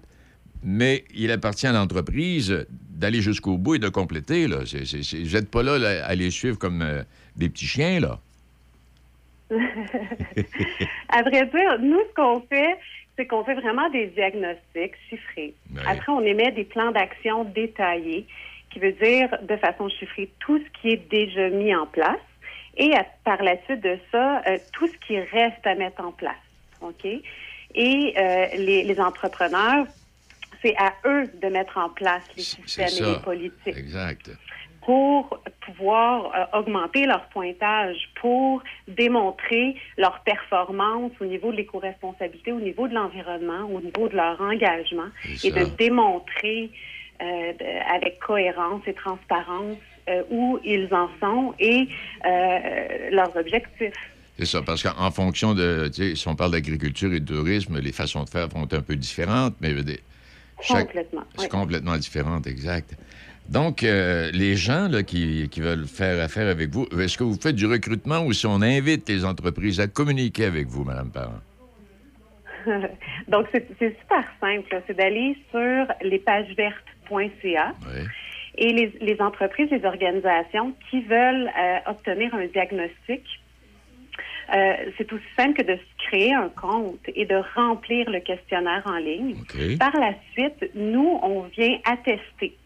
[0.64, 4.47] mais il appartient à l'entreprise d'aller jusqu'au bout et de compléter.
[4.47, 4.60] Là.
[4.60, 7.04] Vous n'êtes pas là, là, à les suivre comme euh,
[7.36, 8.20] des petits chiens, là.
[11.10, 12.78] à vrai dire, nous, ce qu'on fait,
[13.18, 15.54] c'est qu'on fait vraiment des diagnostics chiffrés.
[15.74, 15.82] Ouais.
[15.88, 18.28] Après, on émet des plans d'action détaillés,
[18.70, 22.20] qui veut dire, de façon chiffrée, tout ce qui est déjà mis en place.
[22.80, 26.12] Et à- par la suite de ça, euh, tout ce qui reste à mettre en
[26.12, 26.36] place.
[26.82, 27.06] OK?
[27.06, 29.86] Et euh, les, les entrepreneurs,
[30.64, 34.32] c'est à eux de mettre en place les systèmes et les politiques Exact.
[34.86, 42.60] pour pouvoir euh, augmenter leur pointage, pour démontrer leur performance au niveau de l'éco-responsabilité, au
[42.62, 45.10] niveau de l'environnement, au niveau de leur engagement,
[45.44, 46.72] et de démontrer
[47.22, 49.78] euh, de- avec cohérence et transparence
[50.10, 51.88] euh, où ils en sont et
[52.26, 53.93] euh, leurs objectifs.
[54.38, 57.80] C'est ça, parce qu'en fonction de, tu sais, si on parle d'agriculture et de tourisme,
[57.80, 59.97] les façons de faire vont être un peu différentes, mais dire,
[60.62, 61.24] chaque- Complètement.
[61.36, 61.49] c'est oui.
[61.49, 62.95] complètement différent, exact.
[63.49, 67.38] Donc, euh, les gens là, qui, qui veulent faire affaire avec vous, est-ce que vous
[67.41, 71.39] faites du recrutement ou si on invite les entreprises à communiquer avec vous, Madame Parent?
[73.28, 74.82] Donc, c'est super simple.
[74.86, 77.74] C'est d'aller sur lespagesvertes.ca
[78.60, 83.24] et les, les entreprises, les organisations qui veulent euh, obtenir un diagnostic,
[84.53, 88.84] euh, c'est aussi simple que de se créer un compte et de remplir le questionnaire
[88.86, 89.36] en ligne.
[89.78, 92.57] Par la suite, nous, on vient attester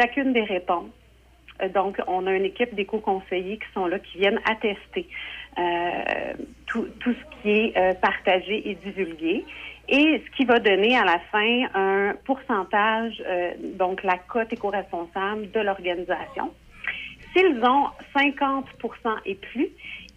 [0.00, 0.90] chacune des réponses.
[1.62, 5.06] Euh, Donc, on a une équipe d'éco-conseillers qui sont là, qui viennent attester
[5.58, 6.34] euh,
[6.66, 9.44] tout, tout ce qui est euh, partagé et divulgué.
[9.88, 15.50] Et ce qui va donner à la fin un pourcentage, euh, donc la cote éco-responsable
[15.50, 16.52] de l'organisation.
[17.32, 18.64] S'ils ont 50%
[19.26, 19.68] et plus,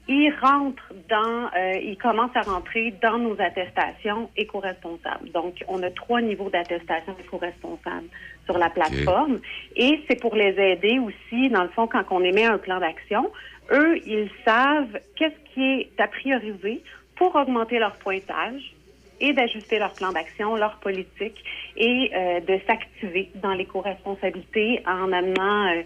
[0.08, 5.32] ils rentrent dans, euh, ils commencent à rentrer dans nos attestations éco-responsables.
[5.34, 8.08] Donc, on a trois niveaux d'attestation éco-responsable
[8.46, 9.40] sur la plateforme.
[9.76, 13.30] Et c'est pour les aider aussi, dans le fond, quand on émet un plan d'action,
[13.72, 16.82] eux, ils savent qu'est-ce qui est à prioriser
[17.18, 18.77] pour augmenter leur pointage
[19.20, 21.44] et d'ajuster leur plan d'action, leur politique
[21.76, 25.82] et euh, de s'activer dans l'éco-responsabilité en amenant euh,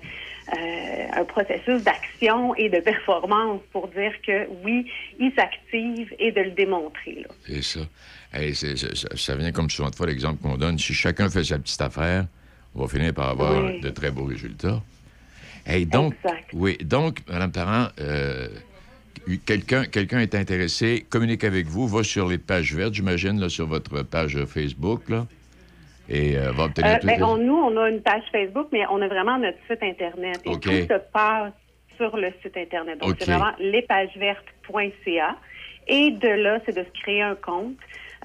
[0.57, 6.41] euh, un processus d'action et de performance pour dire que oui, ils s'activent et de
[6.41, 7.25] le démontrer.
[7.47, 7.79] C'est ça.
[8.33, 8.67] Hey, ça.
[9.15, 10.77] Ça vient comme souvent de fois l'exemple qu'on donne.
[10.77, 12.25] Si chacun fait sa petite affaire,
[12.75, 13.79] on va finir par avoir Oui.
[13.81, 14.81] de très beaux résultats.
[15.65, 16.15] Hey, donc,
[16.53, 17.87] oui, donc, Mme Parent,
[19.45, 23.67] quelqu'un quelqu'un est intéressé, communique avec vous, va sur les pages vertes, j'imagine, là, sur
[23.67, 25.25] votre page Facebook, là,
[26.09, 28.67] et euh, va obtenir Euh, toutes ben, les- on- nous, on a une page Facebook,
[28.71, 30.39] mais on a vraiment notre site Internet.
[30.45, 31.53] Et tout se passe
[31.97, 32.99] sur le site Internet.
[32.99, 35.35] Donc, c'est vraiment lespagesvertes.ca.
[35.87, 37.75] Et de là, c'est de se créer un compte.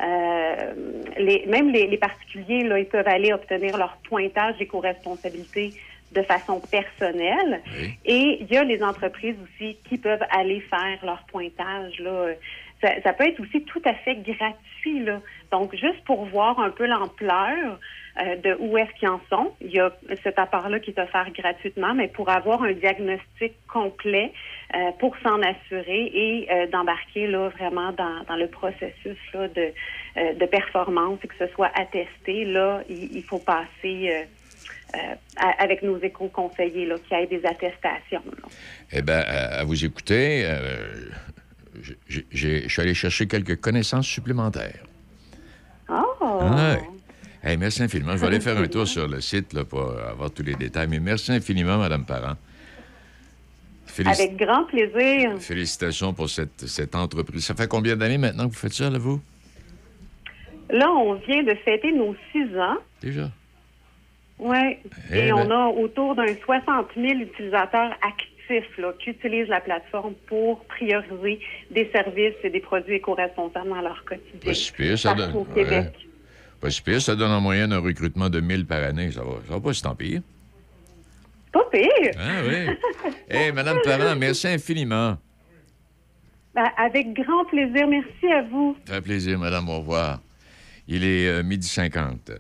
[0.02, 0.72] Euh,
[1.18, 5.72] les, même les, les particuliers, là, ils peuvent aller obtenir leur pointage d'éco-responsabilité
[6.16, 7.62] de façon personnelle.
[8.04, 11.98] Et il y a les entreprises aussi qui peuvent aller faire leur pointage.
[12.00, 12.28] Là.
[12.80, 15.00] Ça, ça peut être aussi tout à fait gratuit.
[15.04, 15.20] Là.
[15.52, 17.78] Donc, juste pour voir un peu l'ampleur
[18.18, 19.90] euh, de où est-ce qu'ils en sont, il y a
[20.22, 24.32] cet apport-là qui est offert gratuitement, mais pour avoir un diagnostic complet,
[24.74, 29.72] euh, pour s'en assurer et euh, d'embarquer là vraiment dans, dans le processus là, de,
[30.34, 34.26] de performance et que ce soit attesté, là, il, il faut passer
[35.36, 38.22] avec nos éco-conseillers, y ait des attestations.
[38.24, 38.48] là.
[38.92, 41.10] Eh bien, à, à vous écouter, euh,
[42.30, 44.84] je suis allé chercher quelques connaissances supplémentaires.
[45.88, 46.14] Oh!
[47.42, 48.12] Hey, merci infiniment.
[48.12, 50.88] Je vais aller faire un tour sur le site là, pour avoir tous les détails.
[50.88, 52.34] Mais merci infiniment, Madame Parent.
[53.86, 55.32] Félici- Avec grand plaisir.
[55.38, 57.44] Félicitations pour cette, cette entreprise.
[57.44, 59.20] Ça fait combien d'années maintenant que vous faites ça, là, vous?
[60.70, 62.78] Là, on vient de fêter nos six ans.
[63.00, 63.30] Déjà?
[64.38, 64.76] Oui.
[65.12, 65.34] Eh Et ben.
[65.34, 71.40] on a autour d'un 60 000 utilisateurs actifs là, qui utilisent la plateforme pour prioriser
[71.70, 74.40] des services et des produits éco-responsables dans leur quotidien.
[74.44, 75.34] Pas si pire, ça donne.
[75.34, 75.70] au Québec.
[75.70, 75.92] ouais.
[76.60, 79.10] Pas si pire, ça donne en moyenne un recrutement de 1000 par année.
[79.10, 80.20] Ça va, ça va pas si tant pire.
[81.52, 82.12] Pas pire.
[82.18, 83.12] Ah oui.
[83.30, 85.16] Hé, Madame Parent, merci infiniment.
[86.54, 87.86] Ben, avec grand plaisir.
[87.86, 88.76] Merci à vous.
[88.86, 89.68] Ça fait plaisir, Madame.
[89.68, 90.20] Au revoir.
[90.88, 92.30] Il est euh, midi 50.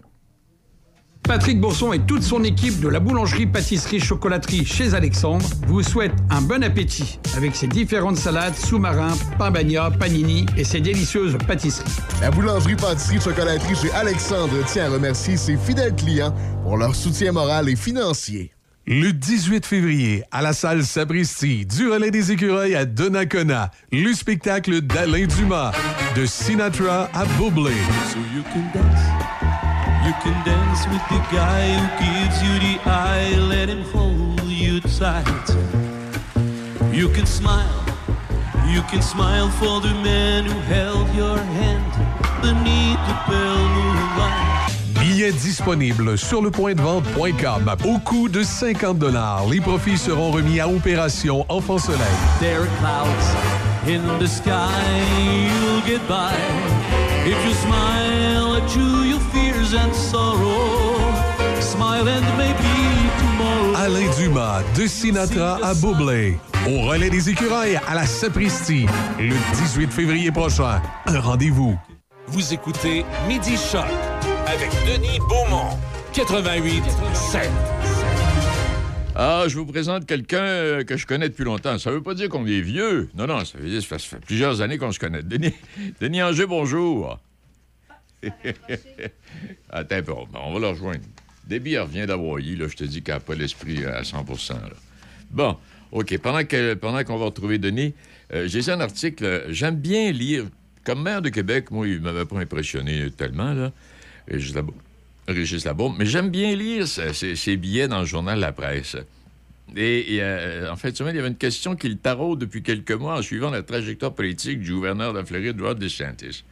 [1.26, 6.14] Patrick Bourson et toute son équipe de la boulangerie, pâtisserie, chocolaterie chez Alexandre vous souhaitent
[6.30, 11.90] un bon appétit avec ses différentes salades, sous-marins, pain bagna, panini et ses délicieuses pâtisseries.
[12.20, 17.32] La boulangerie, pâtisserie, chocolaterie chez Alexandre tient à remercier ses fidèles clients pour leur soutien
[17.32, 18.52] moral et financier.
[18.86, 24.80] Le 18 février, à la salle Sabristi, du relais des écureuils à Donnacona, le spectacle
[24.80, 25.72] d'Alain Dumas,
[26.14, 27.72] de Sinatra à Bublé.
[28.12, 29.45] So you can dance,
[30.06, 34.80] you can dance with the guy who gives you the eye, let him hold you
[34.80, 35.48] tight.
[36.92, 37.84] You can smile,
[38.68, 41.92] you can smile for the man who held your hand
[42.40, 44.46] beneath the pale moonlight.
[45.00, 49.02] Billets disponibles sur lepointdevente.com au coût de 50
[49.50, 52.06] Les profits seront remis à Opération Enfant Soleil.
[52.38, 54.70] There are clouds in the sky,
[55.48, 56.32] you'll get by.
[57.26, 58.35] If you smile
[58.74, 60.96] you, your fears and sorrow?
[61.60, 63.74] Smile and maybe tomorrow.
[63.76, 66.36] Alain Dumas, de Sinatra à Bublé.
[66.68, 68.86] Au relais des écureuils à la Sapristi,
[69.18, 70.80] le 18 février prochain.
[71.06, 71.78] Un rendez-vous.
[72.28, 73.84] Vous écoutez Midi Choc
[74.46, 75.76] avec Denis Beaumont,
[76.12, 76.82] 88
[77.14, 77.50] 7.
[79.14, 81.78] Ah, je vous présente quelqu'un euh, que je connais depuis longtemps.
[81.78, 83.08] Ça veut pas dire qu'on est vieux.
[83.16, 85.22] Non, non, ça veut dire que ça fait plusieurs années qu'on se connaît.
[85.22, 85.54] Denis,
[86.00, 87.18] Denis Anger, bonjour.
[89.70, 90.02] Attends un
[90.34, 91.00] on va le rejoindre.
[91.46, 92.06] Déby elle revient
[92.56, 94.70] là, je te dis qu'elle n'a pas l'esprit à 100 là.
[95.30, 95.56] Bon,
[95.92, 97.94] OK, pendant que- pendant qu'on va retrouver Denis,
[98.32, 100.44] euh, j'ai un article, euh, j'aime bien lire,
[100.84, 103.72] comme maire de Québec, moi, il m'avait pas impressionné tellement, là,
[104.28, 108.96] Régis Labo- mais j'aime bien lire ce- ces, billets dans le journal La Presse.
[109.76, 111.96] Et, euh, en fait, il y avait une question qui le
[112.36, 116.44] depuis quelques mois en suivant la trajectoire politique du gouverneur de la Floride, Rod DeSantis.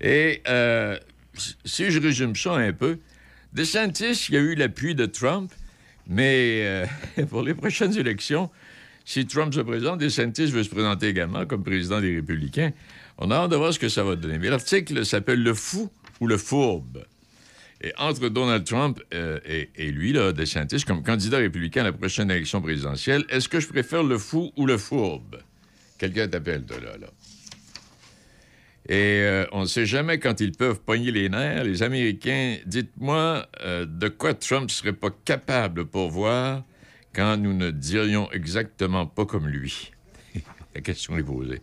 [0.00, 0.98] Et euh,
[1.64, 2.98] si je résume ça un peu,
[3.52, 5.52] DeSantis, il y a eu l'appui de Trump,
[6.06, 6.86] mais euh,
[7.30, 8.50] pour les prochaines élections,
[9.04, 12.72] si Trump se présente, DeSantis veut se présenter également comme président des Républicains.
[13.16, 14.38] On a hâte de voir ce que ça va donner.
[14.38, 15.90] Mais l'article s'appelle Le fou
[16.20, 17.04] ou le fourbe.
[17.80, 22.30] Et entre Donald Trump euh, et, lui, là, DeSantis, comme candidat républicain à la prochaine
[22.30, 25.38] élection présidentielle, est-ce que je préfère le fou ou le fourbe?
[25.96, 27.06] Quelqu'un t'appelle, toi, là, là.
[28.88, 31.64] Et euh, on ne sait jamais quand ils peuvent pogner les nerfs.
[31.64, 36.64] Les Américains, dites-moi euh, de quoi Trump serait pas capable pour voir
[37.14, 39.92] quand nous ne dirions exactement pas comme lui?
[40.74, 41.60] la question est posée.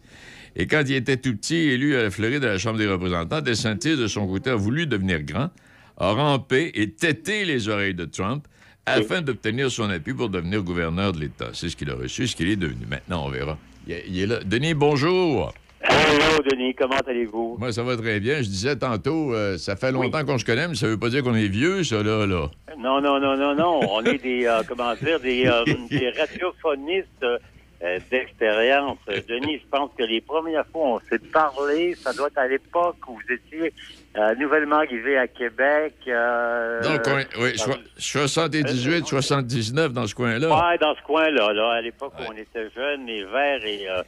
[0.55, 3.41] Et quand il était tout petit, élu à la Floride à la Chambre des représentants,
[3.41, 5.49] DeSantis, de son côté, a voulu devenir grand,
[5.97, 8.47] a rampé et têté les oreilles de Trump
[8.85, 11.49] afin d'obtenir son appui pour devenir gouverneur de l'État.
[11.53, 12.85] C'est ce qu'il a reçu, ce qu'il est devenu.
[12.87, 13.57] Maintenant, on verra.
[13.87, 14.39] Il est là.
[14.43, 15.53] Denis, bonjour.
[15.87, 17.57] Hello, Denis, comment allez-vous?
[17.59, 18.37] Moi, ça va très bien.
[18.37, 21.23] Je disais tantôt, euh, ça fait longtemps qu'on se connaît, mais ça veut pas dire
[21.23, 22.49] qu'on est vieux, ça, là, là.
[22.77, 23.79] Non, non, non, non, non.
[23.89, 28.97] On est des, euh, comment dire, des, euh, des radiophonistes euh, d'expérience.
[29.27, 32.47] Denis, je pense que les premières fois où on s'est parlé, ça doit être à
[32.47, 33.73] l'époque où vous étiez
[34.17, 35.95] euh, nouvellement arrivé à Québec.
[36.07, 40.47] euh, Donc, oui, oui, dans- soi- 78, 79 dans ce coin-là.
[40.49, 44.03] Ouais, dans ce coin-là, là, à l'époque où on était jeunes, et verts et, euh,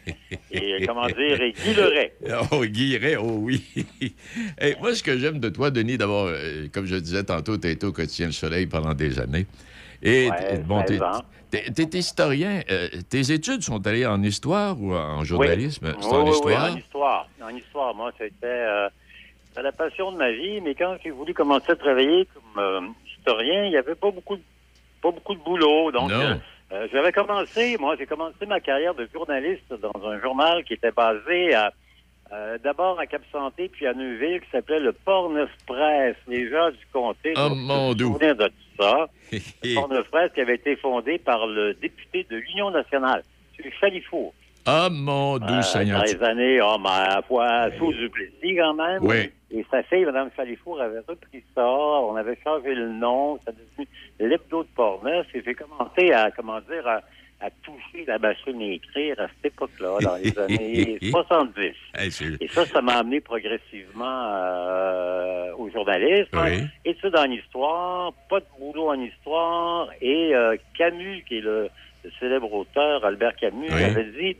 [0.52, 2.14] et, comment dire, et guillerais.
[2.52, 3.64] Oh, Guilleret, oh oui.
[4.60, 7.68] Hey, moi, ce que j'aime de toi, Denis, d'abord, euh, comme je disais tantôt, tu
[7.70, 9.46] été au quotidien Le Soleil pendant des années.
[10.02, 11.22] Et Ouais, bon, t'es 16 ans.
[11.50, 12.62] t'es- t'es historien.
[12.70, 15.94] Euh, tes études sont allées en histoire ou en journalisme?
[15.98, 16.66] Oui, en oui, histoire?
[16.68, 17.28] Oui, en histoire.
[17.42, 18.90] En histoire, moi, c'était euh,
[19.58, 22.82] c'était la passion de ma vie, mais quand j'ai voulu commencer à travailler comme euh,
[23.18, 24.42] historien, il n'y avait pas beaucoup, de,
[25.02, 25.92] pas beaucoup de boulot.
[25.92, 26.36] Donc, euh,
[26.72, 30.92] euh, j'avais commencé, moi, j'ai commencé ma carrière de journaliste dans un journal qui était
[30.92, 31.74] basé à
[32.32, 36.18] euh, d'abord à Cap-Santé, puis à Neuville, qui s'appelait le Port-Neuf-Presse.
[36.28, 38.14] Les gens du comté Oh, mon se doux.
[38.14, 39.08] souvenir de tout ça.
[39.64, 43.24] Le Port-Neuf-Presse qui avait été fondé par le député de l'Union nationale,
[43.64, 43.72] M.
[43.80, 44.34] Chalifour.
[44.68, 46.00] Ah, mon doux Euh, Seigneur.
[46.00, 49.00] Dans les années, oh, ma foi, sous Duplessis quand même.
[49.02, 49.32] Oui.
[49.50, 51.66] Et sa fille, Mme Chalifour, avait repris ça.
[51.66, 53.40] On avait changé le nom.
[53.46, 53.88] Ça a devenu
[54.20, 55.26] l'hebdo de Portneuf.
[55.34, 57.00] Et j'ai commencé à, comment dire, à,
[57.40, 61.72] à toucher la machine à écrire à cette époque-là, dans les années 70.
[61.96, 66.28] Hey, c'est- Et ça, ça m'a amené progressivement euh, au journalisme.
[66.44, 66.64] Oui.
[66.84, 69.88] Études en histoire, pas de boulot en histoire.
[70.02, 71.70] Et euh, Camus, qui est le,
[72.04, 73.84] le célèbre auteur, Albert Camus, Oui.
[73.84, 74.36] avait dit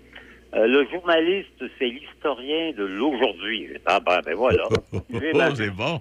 [0.58, 3.70] euh, le journaliste, c'est l'historien de l'aujourd'hui.
[3.86, 4.68] Ah ben, ben voilà.
[5.10, 6.00] J'ai ma Oh, c'est bon.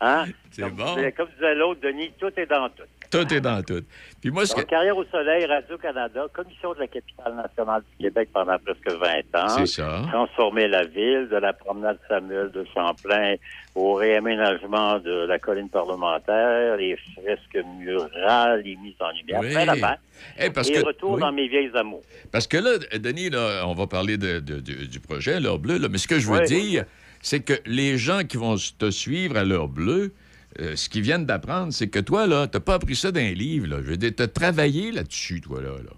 [0.00, 0.26] Hein?
[0.52, 0.94] C'est bon.
[1.16, 2.82] comme disait l'autre, Denis, tout est dans tout.
[3.12, 3.82] Tout est dans tout.
[4.22, 4.60] Puis moi, ce que...
[4.60, 9.40] Donc, carrière au soleil, Radio-Canada, commission de la capitale nationale du Québec pendant presque 20
[9.44, 9.48] ans.
[9.50, 10.02] C'est ça.
[10.10, 13.34] Transformer la ville de la promenade Samuel de Champlain
[13.74, 19.40] au réaménagement de la colline parlementaire, les fresques murales, les mises en lumière.
[19.40, 19.52] Oui.
[19.82, 19.98] La
[20.40, 21.20] Eh, parce Et que- retour oui.
[21.20, 22.02] dans mes vieilles amours.
[22.30, 25.78] Parce que là, Denis, là, on va parler de- de- du- du projet L'heure bleue,
[25.78, 26.46] là, mais ce que je veux Oui.
[26.46, 26.84] dire,
[27.20, 30.12] c'est que les gens qui vont te suivre à l'heure bleue,
[30.60, 33.66] euh, ce qu'ils viennent d'apprendre, c'est que toi, là, t'as pas appris ça d'un livre,
[33.68, 33.76] là.
[33.82, 35.70] Je veux dire, t'as travaillé là-dessus, toi, là.
[35.70, 35.90] là.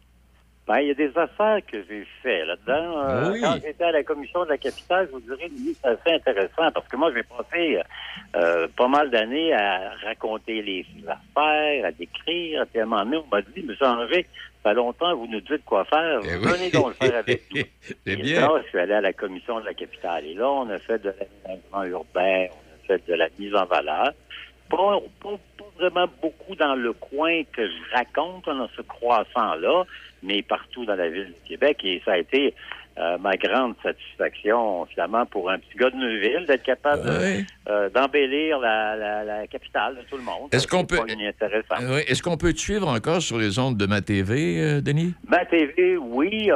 [0.67, 2.99] Ben, il y a des affaires que j'ai fait là-dedans.
[3.07, 3.41] Euh, Oui.
[3.43, 5.51] Quand j'étais à la commission de la capitale, je vous dirais,
[5.83, 7.81] c'est assez intéressant parce que moi, j'ai passé
[8.35, 12.65] euh, pas mal d'années à raconter les affaires, à décrire.
[12.73, 13.75] Puis à un moment donné, on m'a dit, M.
[13.83, 14.27] Angers,
[14.63, 16.23] ça fait longtemps, vous nous dites quoi faire.
[16.23, 17.61] Venez donc le faire avec nous.
[18.07, 18.41] Et bien.
[18.41, 20.25] là, je suis allé à la commission de la capitale.
[20.25, 21.13] Et là, on a fait de
[21.45, 24.13] l'aménagement urbain, on a fait de la mise en valeur.
[24.71, 29.85] Pas, pas- pas vraiment beaucoup dans le coin que je raconte, dans ce croissant-là,
[30.23, 31.79] mais partout dans la ville du Québec.
[31.85, 32.55] Et ça a été
[32.97, 37.89] euh, ma grande satisfaction, finalement, pour un petit gars de Neuville, d'être capable de- euh,
[37.91, 40.49] d'embellir la, la- la capitale de tout le monde.
[40.53, 41.01] Est-ce qu'on peut-.
[41.01, 42.03] Euh, oui.
[42.07, 45.13] Est-ce qu'on peut te suivre encore sur les ondes de ma TV, euh, Denis?
[45.29, 46.49] Ma TV, oui.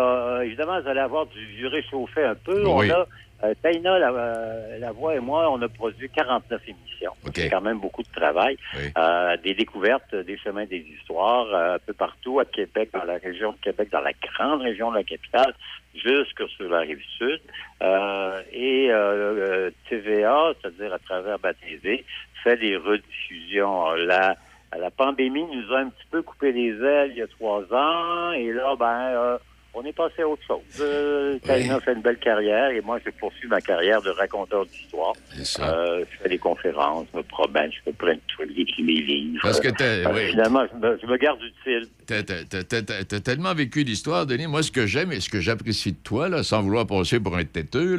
[0.45, 2.63] évidemment, vous allez avoir du, du réchauffé un peu.
[2.69, 2.89] Oui.
[2.89, 3.07] On a,
[3.45, 7.13] euh, Taïna, la, euh, la voix et moi, on a produit 49 émissions.
[7.35, 8.59] C'est quand même beaucoup de travail.
[8.97, 13.19] Euh, des découvertes, des chemins, des histoires, euh, un peu partout à Québec, dans la
[13.19, 15.55] région de Québec, dans la grande région de la capitale,
[15.95, 17.41] jusque sur la rive sud.
[17.83, 22.05] Euh, et euh, euh, TVA, c'est-à-dire à travers ma TV,
[22.43, 23.95] fait des rediffusions.
[23.95, 24.37] La,
[24.77, 28.33] la pandémie nous a un petit peu coupé les ailes il y a trois ans,
[28.33, 29.39] et là, ben, euh,
[29.75, 30.59] on est passé à autre chose.
[30.81, 35.13] Euh, fait une belle carrière, et moi, je poursuis ma carrière de raconteur d'histoire.
[35.61, 38.95] Euh, je fais des conférences, je me promène, je fais plein de trucs, j'écris mes
[39.01, 39.41] livres.
[39.43, 40.31] Parce que Euh, oui.
[40.31, 41.87] Finalement, je me, je me garde utile.
[42.07, 44.47] T'as, tellement vécu l'histoire, Denis.
[44.47, 47.37] Moi, ce que j'aime et ce que j'apprécie de toi, là, sans vouloir passer pour
[47.37, 47.99] un têteux,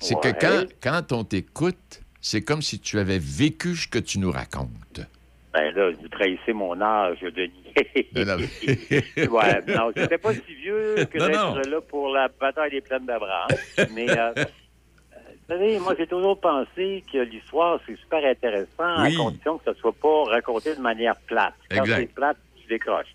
[0.00, 0.32] c'est Ouais.
[0.32, 4.30] que quand, quand on t'écoute, c'est comme si tu avais vécu ce que tu nous
[4.30, 5.00] racontes.
[5.52, 7.64] Ben là, vous trahissez mon âge, Denis.
[8.14, 13.06] Mais- ouais, non, j'étais pas si vieux que d'être là pour la bataille des plaines
[13.06, 13.48] d'Abraham.
[13.94, 19.14] Mais, euh, vous savez, moi, j'ai toujours pensé que l'histoire, c'est super intéressant Oui.
[19.14, 21.54] à condition que ça soit pas raconté de manière plate.
[21.68, 23.12] Quand c'est plate, tu décroches.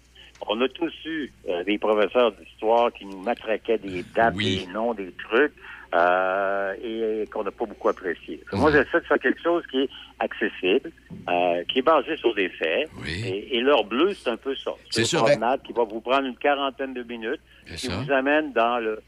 [0.48, 4.94] On a tous eu euh, des professeurs d'histoire qui nous matraquaient des dates, des noms,
[4.94, 5.54] des trucs,
[5.94, 8.42] euh, et qu'on n'a pas beaucoup apprécié.
[8.54, 10.92] Moi, j'essaie de faire quelque chose qui est accessible,
[11.30, 12.90] euh, qui est basé sur des faits.
[13.08, 14.72] Et, et l'heure bleue, c'est un peu ça.
[14.90, 17.96] C'est une promenade qui va vous prendre une quarantaine de minutes, qui ça.
[17.96, 19.02] vous amène dans le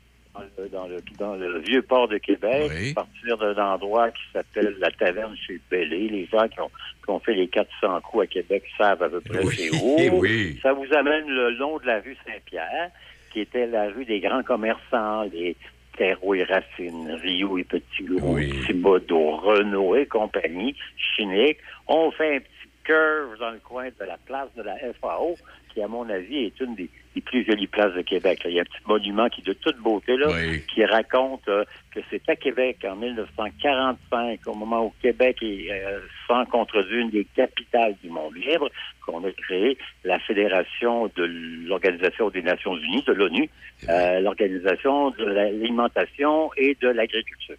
[0.72, 5.36] dans le, dans vieux port de Québec, à partir d'un endroit qui s'appelle la taverne
[5.36, 6.10] chez Bellé.
[6.10, 6.70] Les gens qui ont,
[7.04, 9.98] qui ont fait les 400 coups à Québec savent à peu près c'est où.
[10.20, 10.60] oui.
[10.62, 12.92] Ça vous amène le long de la rue Saint-Pierre,
[13.32, 15.56] qui était la rue des grands commerçants, les
[15.98, 21.58] Terreau et Racine, Rio et Petit Gros, Thibodeau, Renault et compagnie, Chinique.
[21.88, 22.52] On fait un petit
[22.88, 25.36] Curve dans le coin de la place de la FAO,
[25.74, 28.44] qui, à mon avis, est une des, des plus jolies places de Québec.
[28.44, 28.50] là.
[28.50, 30.28] Il y a un petit monument qui est de toute beauté, là,
[30.74, 31.64] qui raconte euh,
[31.94, 37.10] que c'est à Québec, en 1945, au moment où Québec est euh, sans contredit une
[37.10, 38.70] des capitales du monde libre,
[39.06, 41.24] qu'on a créé la Fédération de
[41.68, 43.50] l'Organisation des Nations Unies, de l'ONU,
[43.90, 47.56] euh, l'Organisation de l'alimentation et de l'agriculture.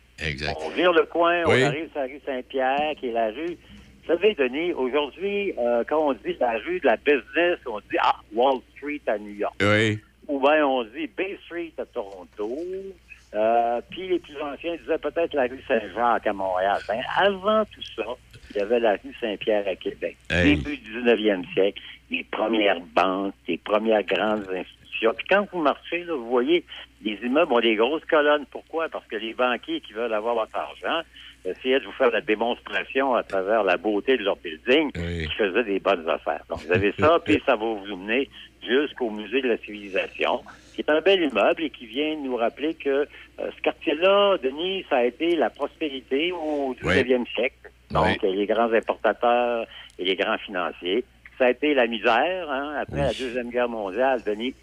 [0.63, 1.63] On vire le coin, Oui.
[1.63, 3.57] on arrive sur la rue Saint-Pierre, qui est la rue.
[4.09, 7.99] Vous savez, Denis, aujourd'hui, euh, quand on dit la rue de la business, on dit
[8.01, 9.55] ah, Wall Street à New York.
[9.61, 9.99] Oui.
[10.29, 12.57] Ou bien on dit Bay Street à Toronto.
[13.35, 16.81] Euh, puis les plus anciens disaient peut-être la rue Saint-Jacques à Montréal.
[16.89, 18.05] Ben, avant tout ça,
[18.51, 20.17] il y avait la rue Saint-Pierre à Québec.
[20.31, 20.57] Hey.
[20.57, 24.78] Début du 19e siècle, les premières banques, les premières grandes institutions.
[25.01, 26.65] Puis quand vous marchez, là, vous voyez,
[27.03, 28.47] les immeubles ont des grosses colonnes.
[28.51, 28.89] Pourquoi?
[28.89, 31.03] Parce que les banquiers qui veulent avoir votre argent
[31.45, 35.65] essayaient de vous faire la démonstration à travers la beauté de leur building qui faisaient
[35.65, 36.43] des bonnes affaires.
[36.49, 38.29] Donc, vous avez ça, puis ça va vous mener
[38.67, 40.43] jusqu'au musée de la civilisation,
[40.75, 43.07] qui est un bel immeuble et qui vient nous rappeler que euh,
[43.39, 47.71] ce quartier-là, Denis, ça a été la prospérité au 19e siècle.
[47.91, 49.67] Donc, les grands importateurs
[49.99, 51.05] et les grands financiers.
[51.39, 54.55] Ça a été la misère, hein, après la Deuxième Guerre mondiale, Denis.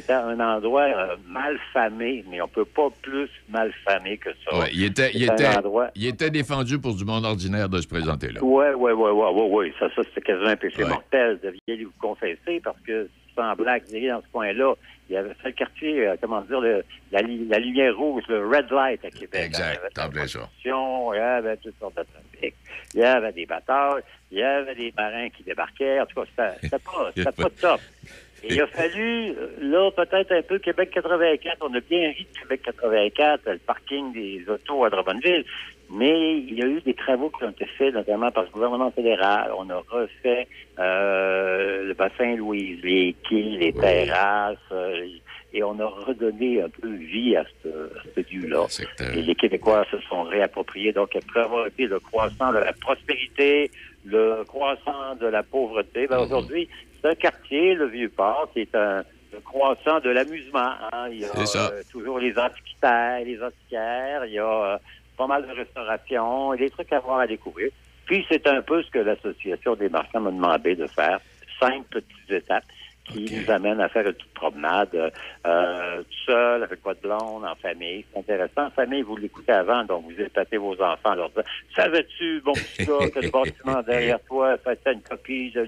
[0.00, 4.58] C'était un endroit euh, mal famé, mais on peut pas plus mal famé que ça.
[4.58, 7.86] Ouais, il, était, il, était, endroit- il était défendu pour du monde ordinaire de se
[7.86, 8.40] présenter là.
[8.42, 9.72] Oui, oui, oui, oui, oui, oui.
[9.78, 14.20] Ça, ça c'était quasiment un péché mortel, deviez vous confesser, parce que sans blague, dans
[14.20, 14.74] ce coin-là,
[15.08, 19.04] il y avait le quartier, euh, comment dire, le- la, lumière rouge, le red light
[19.04, 19.42] à Québec.
[19.46, 20.48] Exact, t'en plein ça.
[20.64, 22.54] Il y avait toutes sortes de trafic,
[22.94, 26.00] il y avait des batailles, il y avait des marins qui débarquaient.
[26.00, 26.78] En tout cas, c'était
[27.24, 27.80] pas, pas top.
[28.44, 31.56] Et il a fallu, là, peut-être un peu Québec 84.
[31.62, 35.44] On a bien ri de Québec 84, le parking des autos à Drummondville.
[35.90, 38.90] Mais il y a eu des travaux qui ont été faits, notamment par le gouvernement
[38.90, 39.50] fédéral.
[39.56, 40.46] On a refait
[40.78, 45.06] euh, le bassin Louise, les quais, les terrasses, euh,
[45.52, 48.66] et on a redonné un peu vie à ce, à ce lieu-là.
[49.14, 50.92] Et les Québécois se sont réappropriés.
[50.92, 53.70] Donc, après avoir été le croissant de la prospérité,
[54.04, 59.04] le croissant de la pauvreté, ben, aujourd'hui, c'est un quartier, le Vieux-Port, qui est un
[59.32, 60.74] le croissant de l'amusement.
[60.92, 61.08] hein.
[61.10, 61.70] Il y a C'est ça.
[61.72, 64.78] euh, toujours les antiquitaires, les antiquaires, il y a euh,
[65.16, 67.70] pas mal de restauration, et des trucs à voir à découvrir.
[68.06, 71.18] Puis, c'est un peu ce que l'Association des marchands m'a demandé de faire.
[71.58, 72.64] Cinq petites étapes
[73.04, 75.10] qui nous amènent à faire une petite promenade euh,
[75.46, 78.04] euh, tout seul, avec votre blonde, en famille.
[78.12, 78.66] C'est intéressant.
[78.66, 81.42] En famille, vous l'écoutez avant, donc vous épatez vos enfants en leur disant
[81.76, 85.66] Savais-tu, bon petit gars, que le bâtiment derrière toi, ça fait une copie de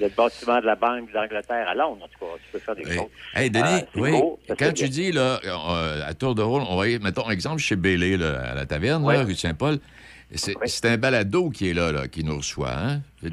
[0.00, 2.32] le bâtiment de la Banque d'Angleterre à Londres, en tout cas.
[2.44, 3.08] Tu peux faire des choses.
[3.34, 4.88] Hey, Denis, Euh, c'est oui, beau, quand tu bien.
[4.88, 8.40] dis, là, euh, à tour de rôle, on va y, mettons, exemple, chez Bélé, là,
[8.52, 9.78] à la taverne, là, rue Saint-Paul,
[10.38, 13.00] c'est un balado qui est là, là, qui nous reçoit, hein?
[13.22, 13.30] Oui,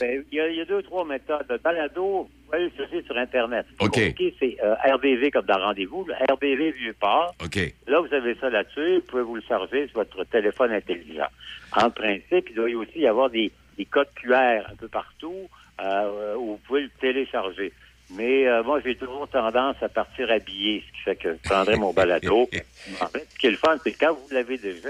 [0.00, 1.46] ben, il y, a- il y a deux, trois méthodes.
[1.48, 3.66] Le balado, vous pouvez le chercher sur Internet.
[3.80, 4.14] C'est OK.
[4.38, 7.34] C'est euh, RBV comme dans Rendez-vous, RBV Vieux-Port.
[7.44, 7.58] OK.
[7.86, 8.96] Là, vous avez ça là-dessus.
[8.96, 11.28] Vous pouvez vous le charger sur votre téléphone intelligent.
[11.72, 15.48] En principe, il doit y aussi y avoir des, des codes QR un peu partout
[15.82, 17.72] euh, où vous pouvez le télécharger.
[18.10, 21.76] Mais euh, moi, j'ai toujours tendance à partir habillé, ce qui fait que je prendrai
[21.76, 22.48] mon balado.
[23.02, 24.88] En fait, ce qui est le fun, c'est que quand vous l'avez déjà,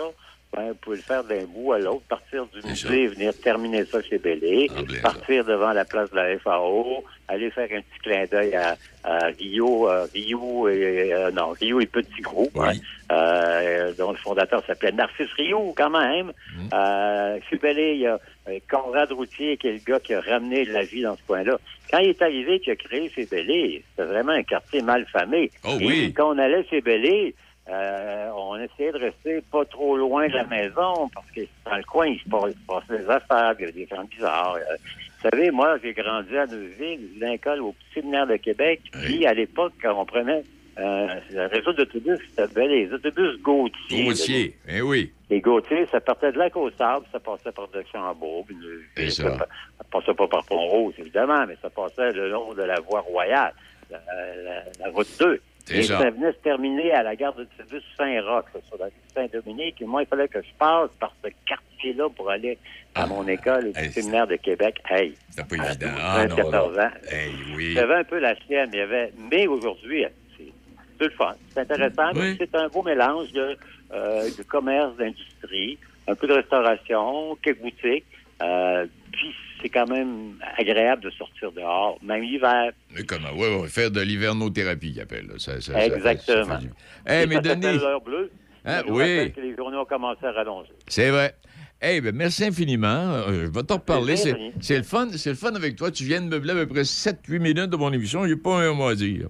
[0.57, 4.03] ben, vous pouvez le faire d'un bout à l'autre, partir du musée, venir terminer ça
[4.03, 4.71] chez Bellé,
[5.03, 9.27] partir devant la place de la FAO, aller faire un petit clin d'œil à, à
[9.39, 12.73] Rio, euh, Rio et euh, non, Rio et Petit Gros, hein,
[13.13, 16.33] euh, dont le fondateur s'appelait Narcisse Rio, quand même.
[16.73, 18.19] Euh, chez Bellé, il y a
[18.49, 21.23] euh, Conrad Routier, qui est le gars qui a ramené de la vie dans ce
[21.27, 21.59] coin-là.
[21.91, 25.51] Quand il est arrivé, qui a créé chez Bellé, c'était vraiment un quartier mal famé.
[25.65, 26.13] Oh Et oui.
[26.17, 27.35] quand on allait chez Bellé,
[27.71, 31.83] euh, on essayait de rester pas trop loin de la maison parce que dans le
[31.85, 34.57] coin, il se passe, il se passe des affaires, il y a des gens bizarres.
[34.57, 34.77] Euh,
[35.23, 38.81] vous savez, moi, j'ai grandi à Neuville, l'école au petit séminaire de Québec.
[39.05, 40.45] Puis, à l'époque, quand on prenait
[40.79, 44.05] euh, le réseau d'autobus, s'appelait les autobus Gautier.
[44.05, 45.13] Gautier, eh oui.
[45.29, 48.45] Les Gautier, ça partait de lac au sable, ça passait par de Chambourg.
[48.47, 49.25] puis le- C'est ça.
[49.25, 49.39] ça.
[49.79, 53.53] ça passait pas par Pont-Rose, évidemment, mais ça passait le long de la voie royale,
[53.91, 53.99] la,
[54.43, 55.41] la- la route 2.
[55.71, 56.11] Et ça.
[56.11, 59.81] venait se terminer à la gare d'autobus Saint-Roch, là, sur la rue Saint-Dominique.
[59.81, 62.59] Et moi, il fallait que je passe par ce quartier-là pour aller
[62.95, 64.81] à mon école au séminaire de Québec.
[64.91, 65.15] Hey!
[65.31, 65.87] C'est pas évident.
[65.91, 66.83] 12, Ah, non, 14 non.
[66.83, 66.91] ans.
[67.11, 67.73] Hey, oui.
[67.75, 68.71] J'avais un peu la chienne.
[68.73, 69.13] Il y avait...
[69.31, 70.05] Mais aujourd'hui,
[70.37, 71.35] c'est le fun.
[71.55, 72.13] C'est intéressant.
[72.15, 73.57] mais C'est un beau mélange de,
[73.93, 78.05] euh, de commerce, d'industrie, un peu de restauration, quelques boutiques.
[78.43, 82.73] Euh, puis c'est quand même agréable de sortir dehors, même l'hiver.
[82.95, 83.29] Mais comment?
[83.35, 85.31] Oui, oui, faire de l'hivernothérapie, qu'ils appellent.
[85.39, 86.45] Ça, ça- Exactement.
[86.45, 86.61] ça
[87.09, 88.31] Eh, Et mais Denis, l'heure bleue.
[88.65, 89.33] Hein, Je vous oui.
[89.33, 90.71] que les journaux ont commencé à rallonger.
[90.89, 91.35] c'est vrai.
[91.81, 92.89] Eh ben merci infiniment.
[92.89, 94.17] Euh, je vais t'en reparler.
[94.17, 95.93] C'est le fun, c'est le fun avec toi.
[95.93, 98.27] Tu viens de meubler à peu près 7-8 minutes de mon émission.
[98.27, 99.29] J'ai pas un mot à dire.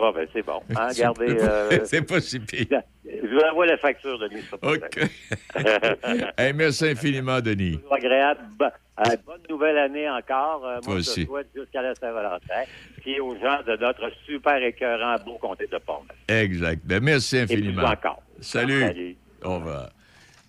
[0.00, 0.60] Ah, ben, c'est bon.
[0.76, 2.80] Hein, regardez, euh, c'est pas si pire.
[3.04, 4.40] je vous envoie la facture, Denis.
[4.50, 4.80] problème.
[6.38, 7.78] Hey, merci infiniment, Denis.
[7.90, 8.40] Agréable.
[9.00, 10.64] Euh, bonne nouvelle année encore.
[10.66, 11.22] Euh, moi, je aussi.
[11.24, 12.64] te souhaite jusqu'à la Saint-Valentin.
[13.00, 16.02] Puis aux gens de notre super écœurant beau comté de Pont.
[16.26, 16.82] Exact.
[16.84, 17.82] Ben, merci infiniment.
[17.82, 18.22] plus encore.
[18.40, 18.80] Salut.
[18.80, 19.16] Salut.
[19.44, 19.90] On va.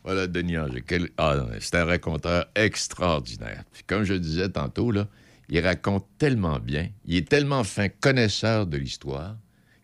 [0.04, 0.82] Voilà, Denis Anger.
[0.88, 3.64] Quel- Ah, c'est un raconteur extraordinaire.
[3.72, 5.06] Puis comme je disais tantôt, là,
[5.50, 9.36] il raconte tellement bien, il est tellement fin connaisseur de l'histoire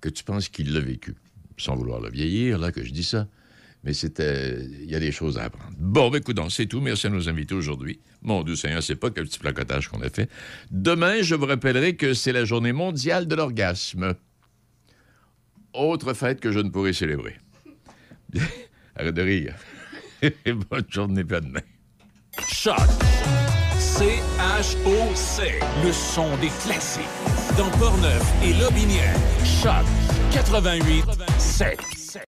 [0.02, 1.16] que tu penses qu'il l'a vécu.
[1.58, 3.28] Sans vouloir le vieillir, là, que je dis ça.
[3.86, 4.58] Mais c'était.
[4.82, 5.74] Il y a des choses à apprendre.
[5.78, 6.82] Bon, ben, écoute, c'est tout.
[6.82, 8.00] Merci à nos invités aujourd'hui.
[8.24, 10.30] Mon Dieu Seigneur, c'est pas quel petit placotage qu'on a fait.
[10.72, 14.16] Demain, je vous rappellerai que c'est la journée mondiale de l'orgasme.
[15.74, 17.36] Autre fête que je ne pourrai célébrer.
[18.96, 19.56] Arrête de rire.
[20.70, 21.62] Bonne journée, à demain.
[22.52, 22.76] Choc.
[23.78, 25.44] C-H-O-C.
[25.84, 27.04] Le son des classiques.
[27.58, 29.16] Dans Portneuf et Lobinière.
[29.62, 29.86] Choc
[30.32, 31.06] 88
[31.38, 32.20] 7.